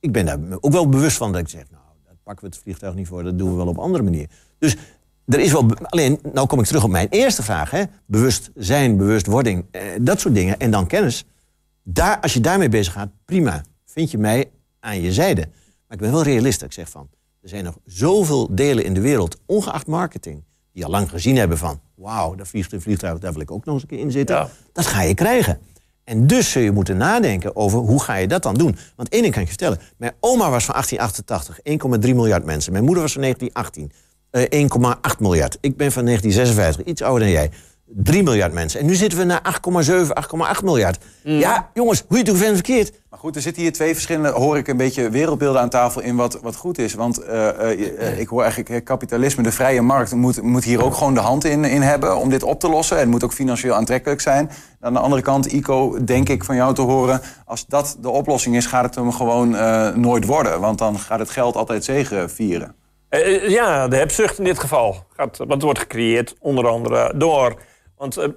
Ik 0.00 0.12
ben 0.12 0.26
daar 0.26 0.38
ook 0.60 0.72
wel 0.72 0.88
bewust 0.88 1.16
van 1.16 1.32
dat 1.32 1.40
ik 1.40 1.48
zeg, 1.48 1.64
nou, 1.70 1.82
daar 2.04 2.14
pakken 2.22 2.44
we 2.44 2.50
het 2.50 2.62
vliegtuig 2.62 2.94
niet 2.94 3.06
voor. 3.06 3.22
Dat 3.22 3.38
doen 3.38 3.50
we 3.50 3.56
wel 3.56 3.66
op 3.66 3.78
andere 3.78 4.04
manier. 4.04 4.28
Dus 4.58 4.76
er 5.26 5.40
is 5.40 5.52
wel, 5.52 5.66
alleen, 5.82 6.18
nou 6.32 6.46
kom 6.46 6.58
ik 6.58 6.66
terug 6.66 6.84
op 6.84 6.90
mijn 6.90 7.08
eerste 7.10 7.42
vraag. 7.42 7.70
Hè? 7.70 7.82
Bewustzijn, 8.06 8.96
bewustwording, 8.96 9.64
eh, 9.70 9.82
dat 10.00 10.20
soort 10.20 10.34
dingen. 10.34 10.58
En 10.58 10.70
dan 10.70 10.86
kennis. 10.86 11.24
Daar, 11.82 12.20
als 12.20 12.32
je 12.34 12.40
daarmee 12.40 12.68
bezig 12.68 12.92
gaat, 12.92 13.08
prima. 13.24 13.64
Vind 13.84 14.10
je 14.10 14.18
mij 14.18 14.50
aan 14.80 15.00
je 15.00 15.12
zijde. 15.12 15.40
Maar 15.40 15.96
ik 15.96 15.98
ben 15.98 16.12
wel 16.12 16.22
realist. 16.22 16.62
Ik 16.62 16.72
zeg 16.72 16.88
van, 16.88 17.08
er 17.46 17.52
zijn 17.52 17.64
nog 17.64 17.78
zoveel 17.84 18.48
delen 18.50 18.84
in 18.84 18.94
de 18.94 19.00
wereld, 19.00 19.36
ongeacht 19.46 19.86
marketing, 19.86 20.44
die 20.72 20.84
al 20.84 20.90
lang 20.90 21.10
gezien 21.10 21.36
hebben 21.36 21.58
van, 21.58 21.80
wauw, 21.94 22.34
daar 22.34 22.46
vliegt 22.46 22.72
een 22.72 22.80
vliegtuig, 22.80 23.18
daar 23.18 23.32
wil 23.32 23.40
ik 23.40 23.50
ook 23.50 23.64
nog 23.64 23.74
eens 23.74 23.82
een 23.82 23.88
keer 23.88 23.98
in 23.98 24.10
zitten. 24.10 24.36
Ja. 24.36 24.48
Dat 24.72 24.86
ga 24.86 25.02
je 25.02 25.14
krijgen. 25.14 25.58
En 26.04 26.26
dus 26.26 26.50
zul 26.50 26.62
je 26.62 26.70
moeten 26.70 26.96
nadenken 26.96 27.56
over 27.56 27.78
hoe 27.78 28.02
ga 28.02 28.14
je 28.14 28.28
dat 28.28 28.42
dan 28.42 28.54
doen. 28.54 28.76
Want 28.96 29.08
één 29.08 29.22
ding 29.22 29.34
kan 29.34 29.42
ik 29.42 29.48
je 29.48 29.54
vertellen. 29.58 29.80
Mijn 29.96 30.12
oma 30.20 30.50
was 30.50 30.64
van 30.64 30.74
1888, 30.74 31.58
1,3 32.08 32.14
miljard 32.14 32.44
mensen. 32.44 32.72
Mijn 32.72 32.84
moeder 32.84 33.02
was 33.02 33.12
van 33.12 33.22
1918, 33.22 33.92
eh, 34.30 34.60
1,8 34.60 35.20
miljard. 35.20 35.58
Ik 35.60 35.76
ben 35.76 35.92
van 35.92 36.04
1956, 36.04 36.84
iets 36.84 37.02
ouder 37.02 37.22
dan 37.22 37.30
jij. 37.30 37.50
3 37.86 38.22
miljard 38.22 38.52
mensen. 38.52 38.80
En 38.80 38.86
nu 38.86 38.94
zitten 38.94 39.18
we 39.18 39.24
naar 39.24 39.58
8,7, 39.84 39.90
8,8 40.58 40.64
miljard. 40.64 40.98
Ja, 41.22 41.70
jongens, 41.74 42.04
hoe 42.08 42.16
je 42.16 42.22
het 42.22 42.32
ook 42.32 42.38
vindt 42.38 42.54
verkeerd. 42.54 42.92
Maar 43.10 43.18
goed, 43.18 43.36
er 43.36 43.42
zitten 43.42 43.62
hier 43.62 43.72
twee 43.72 43.92
verschillende, 43.92 44.28
hoor 44.28 44.56
ik 44.56 44.68
een 44.68 44.76
beetje 44.76 45.10
wereldbeelden 45.10 45.60
aan 45.60 45.68
tafel 45.68 46.00
in 46.00 46.16
wat, 46.16 46.38
wat 46.42 46.56
goed 46.56 46.78
is. 46.78 46.94
Want 46.94 47.18
eh, 47.18 47.48
eh, 47.48 48.08
eh, 48.08 48.18
ik 48.18 48.28
hoor 48.28 48.42
eigenlijk 48.42 48.84
kapitalisme, 48.84 49.42
de 49.42 49.52
vrije 49.52 49.82
markt, 49.82 50.14
moet, 50.14 50.42
moet 50.42 50.64
hier 50.64 50.84
ook 50.84 50.94
gewoon 50.94 51.14
de 51.14 51.20
hand 51.20 51.44
in, 51.44 51.64
in 51.64 51.82
hebben 51.82 52.16
om 52.16 52.28
dit 52.28 52.42
op 52.42 52.60
te 52.60 52.68
lossen. 52.68 52.96
En 52.96 53.02
het 53.02 53.10
moet 53.10 53.24
ook 53.24 53.32
financieel 53.32 53.74
aantrekkelijk 53.74 54.20
zijn. 54.20 54.50
Aan 54.80 54.92
de 54.92 54.98
andere 54.98 55.22
kant, 55.22 55.46
Ico, 55.46 56.04
denk 56.04 56.28
ik 56.28 56.44
van 56.44 56.56
jou 56.56 56.74
te 56.74 56.80
horen, 56.80 57.20
als 57.44 57.66
dat 57.66 57.96
de 58.00 58.10
oplossing 58.10 58.56
is, 58.56 58.66
gaat 58.66 58.84
het 58.84 58.94
hem 58.94 59.12
gewoon 59.12 59.56
eh, 59.56 59.94
nooit 59.94 60.24
worden. 60.24 60.60
Want 60.60 60.78
dan 60.78 60.98
gaat 60.98 61.18
het 61.18 61.30
geld 61.30 61.56
altijd 61.56 61.84
zegen 61.84 62.30
vieren. 62.30 62.74
Ja, 63.48 63.88
de 63.88 63.96
hebzucht 63.96 64.38
in 64.38 64.44
dit 64.44 64.58
geval. 64.58 65.04
Gaat, 65.16 65.38
wat 65.46 65.62
wordt 65.62 65.78
gecreëerd 65.78 66.34
onder 66.40 66.68
andere 66.68 67.12
door... 67.16 67.56
Want 67.96 68.16
eh, 68.16 68.28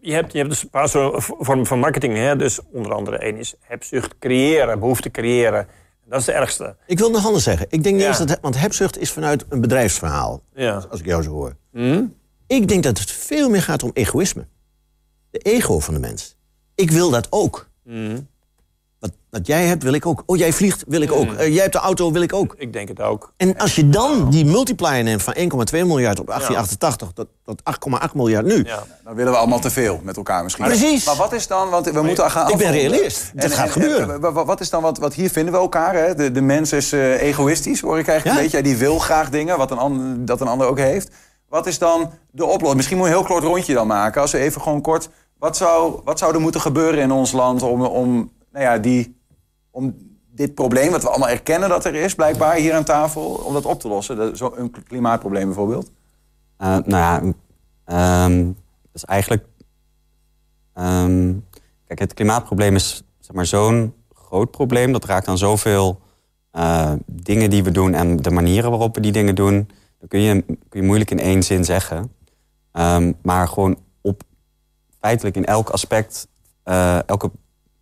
je, 0.00 0.12
hebt, 0.12 0.32
je 0.32 0.38
hebt 0.38 0.50
dus 0.50 0.62
een 0.62 0.70
paar 0.70 0.88
soorten 0.88 1.22
vormen 1.22 1.66
van 1.66 1.78
marketing. 1.78 2.16
Hè? 2.16 2.36
Dus 2.36 2.60
onder 2.72 2.92
andere 2.94 3.18
één 3.18 3.36
is 3.36 3.54
hebzucht 3.60 4.18
creëren, 4.18 4.78
behoefte 4.78 5.10
creëren. 5.10 5.66
Dat 6.04 6.20
is 6.20 6.26
de 6.26 6.32
ergste. 6.32 6.76
Ik 6.86 6.98
wil 6.98 7.10
nog 7.10 7.26
anders 7.26 7.44
zeggen. 7.44 7.66
Ik 7.70 7.82
denk 7.82 7.94
niet 7.94 8.04
Ja. 8.04 8.08
eens 8.08 8.18
dat... 8.18 8.38
Want 8.40 8.58
hebzucht 8.60 8.98
is 8.98 9.10
vanuit 9.12 9.44
een 9.48 9.60
bedrijfsverhaal. 9.60 10.42
Ja. 10.54 10.84
Als 10.90 11.00
ik 11.00 11.06
jou 11.06 11.22
zo 11.22 11.30
hoor. 11.30 11.56
Ik 12.46 12.68
denk 12.68 12.82
dat 12.82 12.98
het 12.98 13.10
veel 13.10 13.50
meer 13.50 13.62
gaat 13.62 13.82
om 13.82 13.90
egoïsme. 13.94 14.46
De 15.30 15.38
ego 15.38 15.78
van 15.78 15.94
de 15.94 16.00
mens. 16.00 16.36
Ik 16.74 16.90
wil 16.90 17.10
dat 17.10 17.26
ook. 17.30 17.68
Wat, 17.82 18.22
wat 19.32 19.46
jij 19.46 19.64
hebt, 19.66 19.82
wil 19.82 19.92
ik 19.92 20.06
ook. 20.06 20.22
Oh, 20.26 20.36
jij 20.36 20.52
vliegt, 20.52 20.84
wil 20.86 21.00
ik 21.00 21.12
ook. 21.12 21.32
Eh, 21.32 21.48
jij 21.52 21.60
hebt 21.60 21.72
de 21.72 21.78
auto, 21.78 22.12
wil 22.12 22.22
ik 22.22 22.32
ook. 22.32 22.54
Ik 22.58 22.72
denk 22.72 22.88
het 22.88 23.00
ook. 23.00 23.32
En 23.36 23.58
als 23.58 23.74
je 23.74 23.88
dan 23.88 24.30
die 24.30 24.44
multiplier 24.44 25.02
neemt 25.02 25.22
van 25.22 25.34
1,2 25.36 25.40
miljard 25.86 26.20
op 26.20 26.26
1888 26.26 27.12
tot, 27.12 27.26
tot 27.44 27.62
8,8 27.62 28.14
miljard 28.14 28.46
nu. 28.46 28.64
Ja. 28.64 28.82
Dan 29.04 29.14
willen 29.14 29.32
we 29.32 29.38
allemaal 29.38 29.58
te 29.60 29.70
veel 29.70 30.00
met 30.02 30.16
elkaar 30.16 30.42
misschien. 30.42 30.64
Precies. 30.64 31.06
Maar 31.06 31.16
wat 31.16 31.32
is 31.32 31.46
dan, 31.46 31.68
want 31.70 31.90
we 31.90 32.02
moeten 32.02 32.30
gaan 32.30 32.50
Ik 32.50 32.56
ben 32.56 32.70
realist. 32.72 33.30
Dat 33.34 33.52
gaat 33.52 33.66
en, 33.66 33.72
gebeuren. 33.72 34.20
wa- 34.20 34.32
wa- 34.32 34.44
wat 34.44 34.60
is 34.60 34.70
dan, 34.70 34.82
wat, 34.82 34.98
wat 34.98 35.14
hier 35.14 35.30
vinden 35.30 35.52
we 35.52 35.58
elkaar? 35.60 35.94
Hè? 35.94 36.14
De, 36.14 36.32
de 36.32 36.40
mens 36.40 36.72
is 36.72 36.92
eh, 36.92 37.22
egoïstisch, 37.22 37.80
hoor 37.80 37.98
ik 37.98 38.08
eigenlijk 38.08 38.38
Ja. 38.38 38.44
een 38.44 38.50
beetje. 38.50 38.68
Die 38.70 38.76
wil 38.78 38.98
graag 38.98 39.30
dingen, 39.30 39.58
wat 39.58 39.70
een 39.70 39.78
ander, 39.78 40.24
dat 40.24 40.40
een 40.40 40.48
ander 40.48 40.66
ook 40.66 40.78
heeft. 40.78 41.10
Wat 41.48 41.66
is 41.66 41.78
dan 41.78 42.10
de 42.30 42.44
oplossing? 42.44 42.74
Misschien 42.76 42.96
moet 42.96 43.06
je 43.06 43.12
een 43.12 43.18
heel 43.18 43.28
kort 43.28 43.42
rondje 43.44 43.74
dan 43.74 43.86
maken. 43.86 44.20
Als 44.20 44.30
we 44.32 44.38
even 44.38 44.60
gewoon 44.62 44.80
kort... 44.80 45.08
Wat 45.38 45.56
zou, 45.56 46.00
wat 46.04 46.18
zou 46.18 46.34
er 46.34 46.40
moeten 46.40 46.60
gebeuren 46.60 47.00
in 47.00 47.10
ons 47.10 47.32
land 47.32 47.62
om, 47.62 47.82
om, 47.82 48.30
nou 48.52 48.64
ja, 48.64 48.78
die, 48.78 49.20
om 49.72 49.94
dit 50.30 50.54
probleem... 50.54 50.90
wat 50.90 51.02
we 51.02 51.08
allemaal 51.08 51.28
erkennen 51.28 51.68
dat 51.68 51.84
er 51.84 51.94
is, 51.94 52.14
blijkbaar 52.14 52.54
hier 52.54 52.74
aan 52.74 52.84
tafel... 52.84 53.24
om 53.24 53.52
dat 53.52 53.64
op 53.64 53.80
te 53.80 53.88
lossen? 53.88 54.16
Dat, 54.16 54.36
zo, 54.36 54.52
een 54.56 54.74
klimaatprobleem 54.86 55.46
bijvoorbeeld. 55.46 55.90
Eh, 56.56 56.68
nou 56.68 56.86
ja, 56.86 57.22
ehm 57.84 58.52
dus 58.92 59.04
eigenlijk... 59.04 59.44
ehm, 60.74 61.34
kijk, 61.86 61.98
het 61.98 62.14
klimaatprobleem 62.14 62.74
is 62.74 63.02
zeg 63.18 63.36
maar, 63.36 63.46
zo'n 63.46 63.94
groot 64.14 64.50
probleem. 64.50 64.92
Dat 64.92 65.04
raakt 65.04 65.28
aan 65.28 65.38
zoveel 65.38 66.00
eh, 66.50 66.92
dingen 67.06 67.50
die 67.50 67.64
we 67.64 67.70
doen 67.70 67.94
en 67.94 68.16
de 68.16 68.30
manieren 68.30 68.70
waarop 68.70 68.94
we 68.94 69.00
die 69.00 69.12
dingen 69.12 69.34
doen. 69.34 69.70
Dat 69.98 70.08
kun 70.08 70.20
je, 70.20 70.42
kun 70.42 70.80
je 70.80 70.82
moeilijk 70.82 71.10
in 71.10 71.18
één 71.18 71.42
zin 71.42 71.64
zeggen. 71.64 72.12
Ehm, 72.72 73.12
maar 73.22 73.48
gewoon 73.48 73.78
op 74.00 74.22
feitelijk 75.00 75.36
in 75.36 75.44
elk 75.44 75.70
aspect, 75.70 76.28
uh, 76.64 77.08
elke 77.08 77.30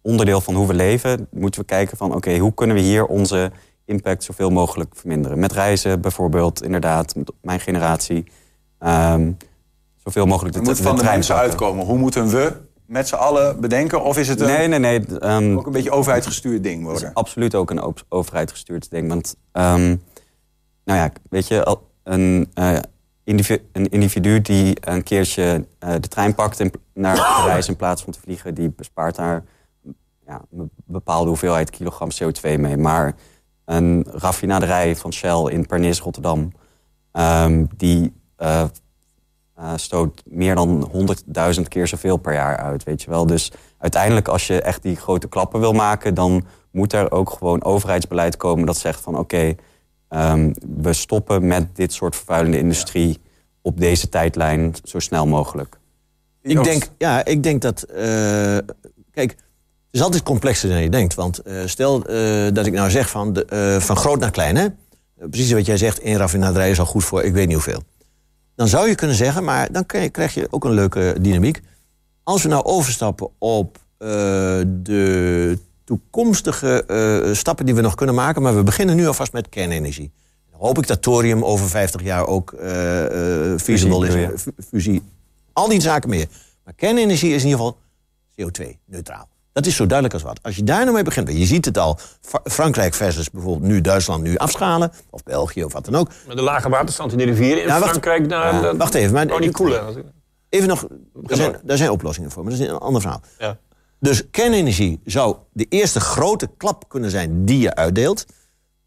onderdeel 0.03 0.41
van 0.41 0.55
hoe 0.55 0.67
we 0.67 0.75
leven, 0.75 1.27
moeten 1.31 1.61
we 1.61 1.67
kijken 1.67 1.97
van 1.97 2.15
oké, 2.15 2.39
hoe 2.39 2.55
kunnen 2.55 2.77
we 2.77 2.83
hier 2.83 3.07
onze 3.07 3.51
impact 3.85 4.25
zoveel 4.25 4.51
mogelijk 4.51 4.97
verminderen. 4.97 5.39
Met 5.39 5.53
reizen 5.53 6.01
bijvoorbeeld, 6.01 6.63
inderdaad, 6.63 7.15
met 7.15 7.31
mijn 7.43 7.61
generatie. 7.61 8.25
Um, 8.81 9.37
zoveel 9.97 10.27
mogelijk 10.27 10.55
de, 10.55 10.63
moet 10.63 10.81
van 10.81 10.97
de, 10.97 11.03
mensen 11.03 11.35
uitkomen. 11.35 11.87
Hoe 11.87 11.99
moeten 11.99 12.29
we 12.29 12.53
met 12.87 13.09
z'n 13.09 13.15
allen 13.15 13.61
bedenken? 13.61 14.03
Of 14.03 14.19
is 14.19 14.29
het 14.29 14.41
een, 14.41 14.47
nee, 14.47 14.69
nee, 14.69 14.79
nee, 14.79 15.23
um, 15.23 15.59
ook 15.59 15.67
een 15.67 15.73
beetje 15.73 15.91
overheidsgestuurd 15.91 16.63
ding 16.63 16.83
worden? 16.83 17.03
Het 17.03 17.11
is 17.11 17.17
absoluut 17.17 17.55
ook 17.55 17.71
een 17.71 17.95
overheidsgestuurd 18.09 18.91
ding. 18.91 19.09
Want, 19.09 19.37
um, 19.53 20.03
nou 20.85 20.99
ja, 20.99 21.13
weet 21.31 21.49
je, 21.49 21.79
een, 22.03 22.51
uh, 22.55 22.79
individu, 23.25 23.63
een 23.73 23.89
individu 23.89 24.41
die 24.41 24.77
een 24.81 25.03
keertje 25.03 25.65
uh, 25.85 25.93
de 26.01 26.09
trein 26.09 26.35
pakt 26.35 26.61
en 26.61 26.71
naar 26.95 27.17
Parijs 27.17 27.69
in 27.69 27.77
plaats 27.77 28.03
van 28.03 28.13
te 28.13 28.21
vliegen, 28.21 28.55
die 28.55 28.71
bespaart 28.71 29.17
daar 29.17 29.45
ja, 30.31 30.43
een 30.53 30.71
bepaalde 30.85 31.29
hoeveelheid 31.29 31.71
kilogram 31.71 32.09
CO2 32.23 32.61
mee. 32.61 32.77
Maar 32.77 33.15
een 33.65 34.07
raffinaderij 34.11 34.97
van 34.97 35.13
Shell 35.13 35.45
in 35.49 35.67
Pernis, 35.67 36.01
Rotterdam, 36.01 36.53
um, 37.13 37.69
die 37.77 38.13
uh, 38.39 38.65
uh, 39.59 39.73
stoot 39.77 40.23
meer 40.25 40.55
dan 40.55 40.91
100.000 41.57 41.63
keer 41.69 41.87
zoveel 41.87 42.17
per 42.17 42.33
jaar 42.33 42.57
uit, 42.57 42.85
weet 42.85 43.03
je 43.03 43.11
wel. 43.11 43.27
Dus 43.27 43.53
uiteindelijk 43.79 44.29
als 44.29 44.47
je 44.47 44.63
echt 44.63 44.83
die 44.83 44.97
grote 44.97 45.29
klappen 45.29 45.61
wil 45.61 45.73
maken... 45.73 46.15
dan 46.15 46.45
moet 46.71 46.93
er 46.93 47.13
ook 47.13 47.31
gewoon 47.31 47.65
overheidsbeleid 47.65 48.37
komen 48.37 48.67
dat 48.67 48.77
zegt 48.77 49.01
van... 49.01 49.19
oké, 49.19 49.57
okay, 50.09 50.33
um, 50.33 50.55
we 50.83 50.93
stoppen 50.93 51.47
met 51.47 51.77
dit 51.77 51.93
soort 51.93 52.17
vervuilende 52.17 52.59
industrie... 52.59 53.19
op 53.63 53.81
deze 53.81 54.09
tijdlijn 54.09 54.75
zo 54.85 54.99
snel 54.99 55.27
mogelijk. 55.27 55.79
Ik 56.43 56.65
denk, 56.65 56.89
ja, 56.99 57.25
ik 57.25 57.43
denk 57.43 57.63
dat... 57.63 57.87
Uh, 57.91 58.59
kijk, 59.11 59.37
het 59.91 60.01
is 60.01 60.03
altijd 60.03 60.23
complexer 60.23 60.69
dan 60.69 60.83
je 60.83 60.91
denkt. 60.91 61.15
Want 61.15 61.41
uh, 61.47 61.63
stel 61.65 62.11
uh, 62.11 62.53
dat 62.53 62.67
ik 62.67 62.73
nou 62.73 62.91
zeg 62.91 63.11
van, 63.11 63.33
de, 63.33 63.77
van 63.81 63.97
groot 63.97 64.19
naar 64.19 64.31
klein, 64.31 64.57
hè? 64.57 64.67
precies 65.31 65.53
wat 65.53 65.67
jij 65.67 65.77
zegt, 65.77 66.01
één 66.01 66.17
raffinaderij 66.17 66.71
is 66.71 66.79
al 66.79 66.87
goed 66.87 67.05
voor 67.05 67.23
ik 67.23 67.33
weet 67.33 67.47
niet 67.47 67.55
hoeveel 67.55 67.83
dan 68.61 68.69
zou 68.69 68.89
je 68.89 68.95
kunnen 68.95 69.17
zeggen, 69.17 69.45
maar 69.45 69.73
dan 69.73 69.87
krijg 69.87 70.35
je 70.35 70.47
ook 70.51 70.65
een 70.65 70.73
leuke 70.73 71.17
dynamiek. 71.21 71.61
Als 72.23 72.43
we 72.43 72.49
nou 72.49 72.65
overstappen 72.65 73.31
op 73.39 73.79
de 74.67 75.59
toekomstige 75.85 76.85
stappen 77.33 77.67
die 77.67 77.75
we 77.75 77.81
nog 77.81 77.95
kunnen 77.95 78.15
maken, 78.15 78.43
maar 78.43 78.57
we 78.57 78.63
beginnen 78.63 78.97
nu 78.97 79.07
alvast 79.07 79.33
met 79.33 79.49
kernenergie. 79.49 80.13
Dan 80.51 80.61
hoop 80.61 80.79
ik 80.79 80.87
dat 80.87 81.03
thorium 81.03 81.45
over 81.45 81.69
50 81.69 82.03
jaar 82.03 82.27
ook 82.27 82.55
feasible 83.61 84.09
is. 84.09 84.45
Fusie. 84.69 85.03
Al 85.53 85.69
die 85.69 85.81
zaken 85.81 86.11
meer. 86.11 86.27
Maar 86.65 86.75
kernenergie 86.75 87.35
is 87.35 87.43
in 87.43 87.49
ieder 87.49 87.65
geval 87.65 87.79
CO2-neutraal. 88.37 89.29
Dat 89.53 89.67
is 89.67 89.77
zo 89.77 89.87
duidelijk 89.87 90.15
als 90.15 90.23
wat. 90.23 90.39
Als 90.43 90.57
je 90.57 90.65
daar 90.65 90.81
nou 90.81 90.93
mee 90.93 91.03
begint, 91.03 91.29
je 91.29 91.45
ziet 91.45 91.65
het 91.65 91.79
al, 91.79 91.99
Frankrijk 92.45 92.95
versus 92.95 93.31
bijvoorbeeld 93.31 93.71
nu 93.71 93.81
Duitsland 93.81 94.23
nu 94.23 94.37
afschalen, 94.37 94.93
of 95.11 95.23
België 95.23 95.65
of 95.65 95.73
wat 95.73 95.85
dan 95.85 95.95
ook. 95.95 96.11
Met 96.27 96.37
de 96.37 96.43
lage 96.43 96.69
waterstand 96.69 97.13
in 97.13 97.19
de 97.19 97.25
rivieren 97.25 97.63
in 97.63 97.71
Frankrijk 97.71 98.27
naar. 98.27 98.63
Ja, 98.63 98.77
wacht 98.77 98.95
even, 98.95 99.13
maar. 99.13 99.31
Oh, 99.31 99.41
die 99.41 99.51
koelen. 99.51 100.05
Even 100.49 100.69
nog, 100.69 100.87
er 101.27 101.37
zijn, 101.37 101.57
daar 101.63 101.77
zijn 101.77 101.91
oplossingen 101.91 102.31
voor, 102.31 102.43
maar 102.43 102.53
dat 102.53 102.61
is 102.61 102.69
een 102.69 102.79
ander 102.79 103.01
verhaal. 103.01 103.21
Ja. 103.39 103.59
Dus 104.01 104.31
kernenergie 104.31 105.01
zou 105.05 105.37
de 105.53 105.67
eerste 105.69 106.01
grote 106.01 106.51
klap 106.57 106.89
kunnen 106.89 107.11
zijn 107.11 107.45
die 107.45 107.59
je 107.59 107.75
uitdeelt. 107.75 108.27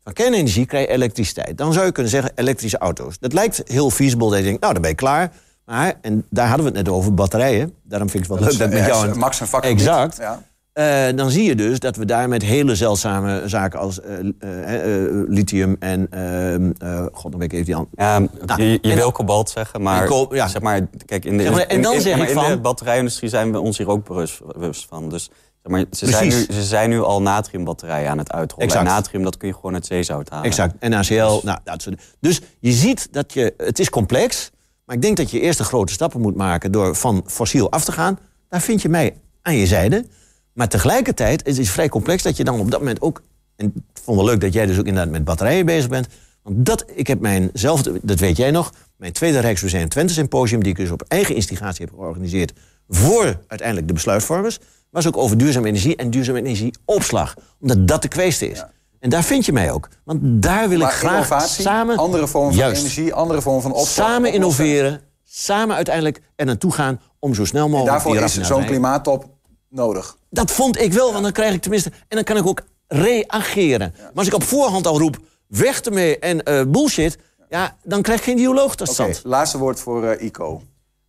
Van 0.04 0.13
kernenergie 0.13 0.65
krijg 0.65 0.88
je 0.88 0.93
elektriciteit. 0.93 1.58
Dan 1.58 1.73
zou 1.73 1.86
je 1.86 1.91
kunnen 1.91 2.12
zeggen 2.12 2.32
elektrische 2.36 2.78
auto's. 2.78 3.19
Dat 3.19 3.34
lijkt 3.34 3.62
heel 3.65 3.89
feasible 3.89 4.30
dat 4.30 4.38
je 4.38 4.43
denkt, 4.43 4.62
nou 4.62 4.73
dan 4.73 4.82
ben 4.82 4.91
je 4.91 4.97
klaar. 4.97 5.32
Maar, 5.65 5.93
en 6.02 6.26
daar 6.30 6.47
hadden 6.47 6.65
we 6.65 6.78
het 6.78 6.86
net 6.86 6.95
over, 6.95 7.13
batterijen. 7.13 7.73
Daarom 7.84 8.10
vind 8.10 8.23
ik 8.23 8.30
het 8.30 8.39
wel 8.39 8.49
leuk 8.49 8.60
dat 8.60 8.69
met 8.69 8.86
jou... 8.86 9.17
Max 9.17 9.41
en. 9.41 9.62
Exact. 9.62 10.17
Ja. 10.17 10.43
Uh, 10.73 11.05
dan 11.15 11.31
zie 11.31 11.43
je 11.43 11.55
dus 11.55 11.79
dat 11.79 11.95
we 11.95 12.05
daar 12.05 12.29
met 12.29 12.43
hele 12.43 12.75
zeldzame 12.75 13.41
zaken 13.45 13.79
als 13.79 13.99
uh, 13.99 14.19
uh, 14.19 15.23
lithium 15.27 15.75
en. 15.79 16.07
Ehm, 16.09 17.07
God, 17.12 17.31
dan 17.31 17.39
ben 17.39 17.47
ik 17.47 17.53
even 17.53 17.65
die 17.65 17.75
andere. 17.75 17.95
Ja, 17.95 18.19
nou, 18.45 18.63
je, 18.63 18.79
je 18.81 18.95
wil 18.95 19.12
kobalt 19.12 19.49
zeggen, 19.49 19.81
maar. 19.81 20.05
Kool, 20.05 20.36
ja. 20.36 20.47
Zeg 20.47 20.62
maar, 20.62 20.88
kijk, 21.05 21.25
in 21.25 21.38
de, 21.38 21.49
maar, 21.49 21.59
en 21.62 21.81
dan 21.81 21.93
in, 21.93 22.01
zeg 22.01 22.17
in, 22.17 22.23
ik 22.23 22.29
van, 22.29 22.45
in 22.45 22.51
de 22.51 22.57
batterijindustrie 22.57 23.29
zijn 23.29 23.51
we 23.51 23.59
ons 23.59 23.77
hier 23.77 23.88
ook 23.88 24.05
bewust, 24.05 24.86
van. 24.89 25.09
Dus 25.09 25.29
zeg 25.63 25.71
maar, 25.71 25.86
ze, 25.91 26.07
zijn 26.07 26.27
nu, 26.27 26.45
ze 26.51 26.63
zijn 26.63 26.89
nu 26.89 27.01
al 27.01 27.21
natriumbatterijen 27.21 28.09
aan 28.09 28.17
het 28.17 28.31
uitrollen. 28.31 28.67
Exact. 28.67 28.88
En 28.88 28.93
natrium, 28.93 29.23
dat 29.23 29.38
kun 29.38 29.47
je 29.47 29.53
gewoon 29.53 29.73
uit 29.73 29.86
zeezout 29.86 30.29
halen. 30.29 30.45
Exact. 30.45 30.73
En 30.79 30.89
NaCl, 30.89 31.33
dus, 31.33 31.43
nou, 31.43 31.59
dat 31.63 31.81
soort 31.81 32.01
Dus 32.19 32.41
je 32.59 32.71
ziet 32.71 33.07
dat 33.12 33.33
je. 33.33 33.53
Het 33.57 33.79
is 33.79 33.89
complex, 33.89 34.51
maar 34.86 34.95
ik 34.95 35.01
denk 35.01 35.17
dat 35.17 35.31
je 35.31 35.39
eerst 35.39 35.57
de 35.57 35.63
grote 35.63 35.93
stappen 35.93 36.21
moet 36.21 36.36
maken 36.36 36.71
door 36.71 36.95
van 36.95 37.23
fossiel 37.25 37.71
af 37.71 37.83
te 37.83 37.91
gaan. 37.91 38.19
Daar 38.49 38.62
vind 38.62 38.81
je 38.81 38.89
mij 38.89 39.17
aan 39.41 39.55
je 39.55 39.67
zijde. 39.67 40.05
Maar 40.54 40.68
tegelijkertijd 40.68 41.48
is 41.48 41.58
het 41.58 41.70
vrij 41.70 41.89
complex 41.89 42.24
dat 42.24 42.38
je 42.38 42.44
dan 42.44 42.60
op 42.60 42.72
dat 42.72 42.80
moment 42.80 43.02
ook... 43.02 43.22
en 43.56 43.66
ik 43.66 44.02
vond 44.04 44.20
het 44.20 44.28
leuk 44.28 44.42
dat 44.42 44.54
jij 44.54 44.66
dus 44.66 44.80
ook 44.80 44.86
inderdaad 44.86 45.12
met 45.12 45.24
batterijen 45.24 45.66
bezig 45.66 45.89
bent... 45.89 46.08
want 46.44 46.66
dat, 46.66 46.86
ik 46.96 47.08
heb 47.08 47.20
mijn 47.20 47.50
zelf, 47.54 47.82
dat 47.82 48.20
weet 48.20 48.38
jij 48.38 48.52
nog... 48.52 48.74
mijn 48.98 49.12
tweede 49.12 49.39
Rijksmuseum 49.39 49.89
Twente 49.89 50.13
Symposium... 50.13 50.63
die 50.63 50.72
ik 50.72 50.78
dus 50.78 50.92
op 50.92 51.04
eigen 51.08 51.36
instigatie 51.36 51.86
heb 51.86 51.94
georganiseerd... 51.94 52.54
voor 52.88 53.39
uiteindelijk 53.48 53.88
de 53.88 53.94
besluitvormers... 53.94 54.60
was 54.89 55.08
ook 55.08 55.18
over 55.18 55.38
duurzame 55.38 55.68
energie 55.68 55.96
en 55.96 56.10
duurzame 56.10 56.39
energieopslag. 56.39 57.34
Omdat 57.60 57.88
dat 57.88 58.02
de 58.02 58.08
kwestie 58.08 58.50
is. 58.50 58.63
En 59.00 59.10
daar 59.10 59.24
vind 59.24 59.46
je 59.46 59.54
mij 59.54 59.72
ook. 59.72 59.89
Want 60.04 60.20
daar 60.24 60.70
wil 60.70 60.80
ik 60.80 60.88
graag 60.88 61.42
samen... 61.48 61.98
andere 61.98 62.28
vormen 62.28 62.54
van 62.54 62.63
energie, 62.63 63.13
andere 63.13 63.42
vormen 63.42 63.62
van 63.62 63.72
opslag... 63.72 64.08
Samen 64.08 64.34
innoveren, 64.34 65.02
samen 65.24 65.76
uiteindelijk 65.76 66.22
er 66.36 66.46
naartoe 66.46 66.72
gaan... 66.72 67.00
om 67.20 67.34
zo 67.34 67.46
snel 67.46 67.70
mogelijk... 67.70 68.06
En 68.06 68.12
daarvoor 68.12 68.42
is 68.42 68.48
zo'n 68.48 68.66
klimaattop 68.66 69.33
nodig. 69.73 70.17
Dat 70.29 70.51
vond 70.51 70.79
ik 70.79 70.93
wel, 70.93 71.12
want 71.12 71.23
dan 71.23 71.31
krijg 71.31 71.53
ik 71.53 71.62
tenminste... 71.62 71.89
en 71.89 72.15
dan 72.15 72.23
kan 72.23 72.38
ik 72.38 72.45
ook 72.45 72.62
reageren. 72.88 73.93
Maar 73.97 74.12
als 74.13 74.27
ik 74.27 74.33
op 74.33 74.43
voorhand 74.43 74.88
al 74.88 74.99
roep, 74.99 75.17
weg 75.47 75.81
ermee 75.81 76.19
en 76.19 76.49
uh, 76.49 76.62
bullshit... 76.67 77.17
ja, 77.49 77.77
dan 77.83 78.01
krijg 78.01 78.19
ik 78.19 78.25
geen 78.25 78.36
dialoog 78.36 78.75
tot 78.75 78.88
stand. 78.88 79.17
Okay, 79.17 79.31
laatste 79.31 79.57
woord 79.57 79.79
voor 79.79 80.03
uh, 80.03 80.21
ICO. 80.21 80.62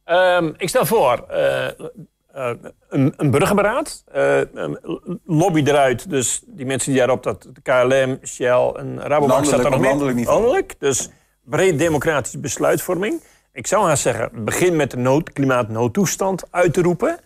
Um, 0.05 0.55
ik 0.57 0.68
stel 0.68 0.87
voor, 0.87 1.24
uh, 1.31 1.68
een, 2.88 3.14
een 3.16 3.31
burgerberaad. 3.31 4.05
lobby 5.24 5.62
eruit, 5.64 6.11
dus 6.11 6.42
die 6.46 6.66
mensen 6.66 6.90
die 6.90 6.98
daarop... 6.98 7.22
dat 7.22 7.48
de 7.53 7.61
KLM, 7.62 8.18
Shell 8.27 8.72
en 8.77 9.00
Rabobank 9.00 9.44
staat 9.44 9.64
er 9.64 9.70
nog 9.70 9.81
landelijk 9.81 10.27
Landelijk, 10.27 10.74
dus 10.79 11.09
breed 11.44 11.79
democratische 11.79 12.38
besluitvorming. 12.38 13.22
Ik 13.53 13.66
zou 13.66 13.87
haast 13.87 14.03
zeggen, 14.03 14.44
begin 14.44 14.77
met 14.77 14.90
de 14.90 14.96
nood, 14.96 15.33
klimaatnoodtoestand 15.33 16.42
uit 16.50 16.72
te 16.72 16.83
roepen... 16.83 17.18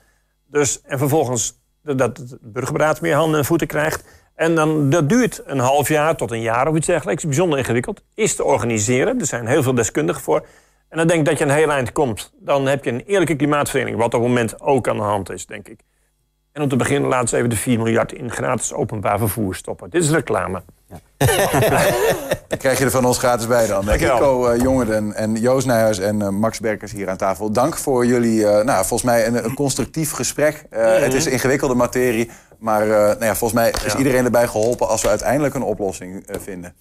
Dus, 0.51 0.81
en 0.83 0.99
vervolgens 0.99 1.61
dat 1.83 2.17
het 2.17 2.39
burgerberaad 2.41 3.01
meer 3.01 3.15
handen 3.15 3.39
en 3.39 3.45
voeten 3.45 3.67
krijgt. 3.67 4.05
En 4.35 4.55
dan, 4.55 4.91
dat 4.91 5.09
duurt 5.09 5.43
een 5.45 5.59
half 5.59 5.89
jaar 5.89 6.17
tot 6.17 6.31
een 6.31 6.41
jaar 6.41 6.69
of 6.69 6.77
iets 6.77 6.87
dergelijks. 6.87 7.25
Bijzonder 7.25 7.59
ingewikkeld. 7.59 8.03
Is 8.15 8.37
te 8.37 8.45
organiseren. 8.45 9.21
Er 9.21 9.27
zijn 9.27 9.47
heel 9.47 9.63
veel 9.63 9.75
deskundigen 9.75 10.23
voor. 10.23 10.47
En 10.89 10.99
dan 10.99 11.07
denk 11.07 11.21
ik 11.21 11.27
dat 11.27 11.39
je 11.39 11.45
een 11.45 11.51
heel 11.51 11.71
eind 11.71 11.93
komt. 11.93 12.33
Dan 12.39 12.67
heb 12.67 12.85
je 12.85 12.91
een 12.91 13.05
eerlijke 13.07 13.37
klimaatvereniging. 13.37 14.01
Wat 14.01 14.15
op 14.15 14.21
het 14.21 14.29
moment 14.29 14.61
ook 14.61 14.89
aan 14.89 14.97
de 14.97 15.03
hand 15.03 15.31
is, 15.31 15.47
denk 15.47 15.69
ik. 15.69 15.81
En 16.53 16.63
om 16.63 16.69
te 16.69 16.77
beginnen 16.77 17.09
laten 17.09 17.29
ze 17.29 17.37
even 17.37 17.51
de 17.51 17.57
4 17.57 17.79
miljard 17.79 18.13
in 18.13 18.31
gratis 18.31 18.73
openbaar 18.73 19.19
vervoer 19.19 19.55
stoppen. 19.55 19.91
Dit 19.91 20.03
is 20.03 20.11
reclame. 20.11 20.63
Dan 22.49 22.59
krijg 22.59 22.79
je 22.79 22.85
er 22.85 22.91
van 22.91 23.05
ons 23.05 23.19
gratis 23.19 23.47
bij 23.47 23.67
dan. 23.67 23.85
Nico 23.85 24.53
uh, 24.53 24.61
Jongeren 24.61 25.15
en 25.15 25.35
Joost 25.35 25.67
Nijhuis 25.67 25.99
en 25.99 26.21
uh, 26.21 26.29
Max 26.29 26.61
Berkers 26.61 26.93
hier 26.93 27.09
aan 27.09 27.17
tafel. 27.17 27.51
Dank 27.51 27.77
voor 27.77 28.07
jullie, 28.07 28.41
uh, 28.41 28.51
nou, 28.51 28.79
volgens 28.79 29.03
mij 29.03 29.27
een, 29.27 29.45
een 29.45 29.55
constructief 29.55 30.11
gesprek. 30.11 30.65
Mm 30.71 30.79
-hmm. 30.79 31.03
Het 31.03 31.15
is 31.15 31.27
ingewikkelde 31.27 31.75
materie, 31.75 32.31
maar 32.59 32.87
nou 32.87 33.25
ja, 33.25 33.35
volgens 33.35 33.61
mij 33.61 33.71
is 33.85 33.93
ja. 33.93 33.99
iedereen 33.99 34.25
erbij 34.25 34.47
geholpen... 34.47 34.89
als 34.89 35.03
we 35.03 35.09
uiteindelijk 35.09 35.55
een 35.55 35.63
oplossing 35.63 36.25
vinden. 36.41 36.75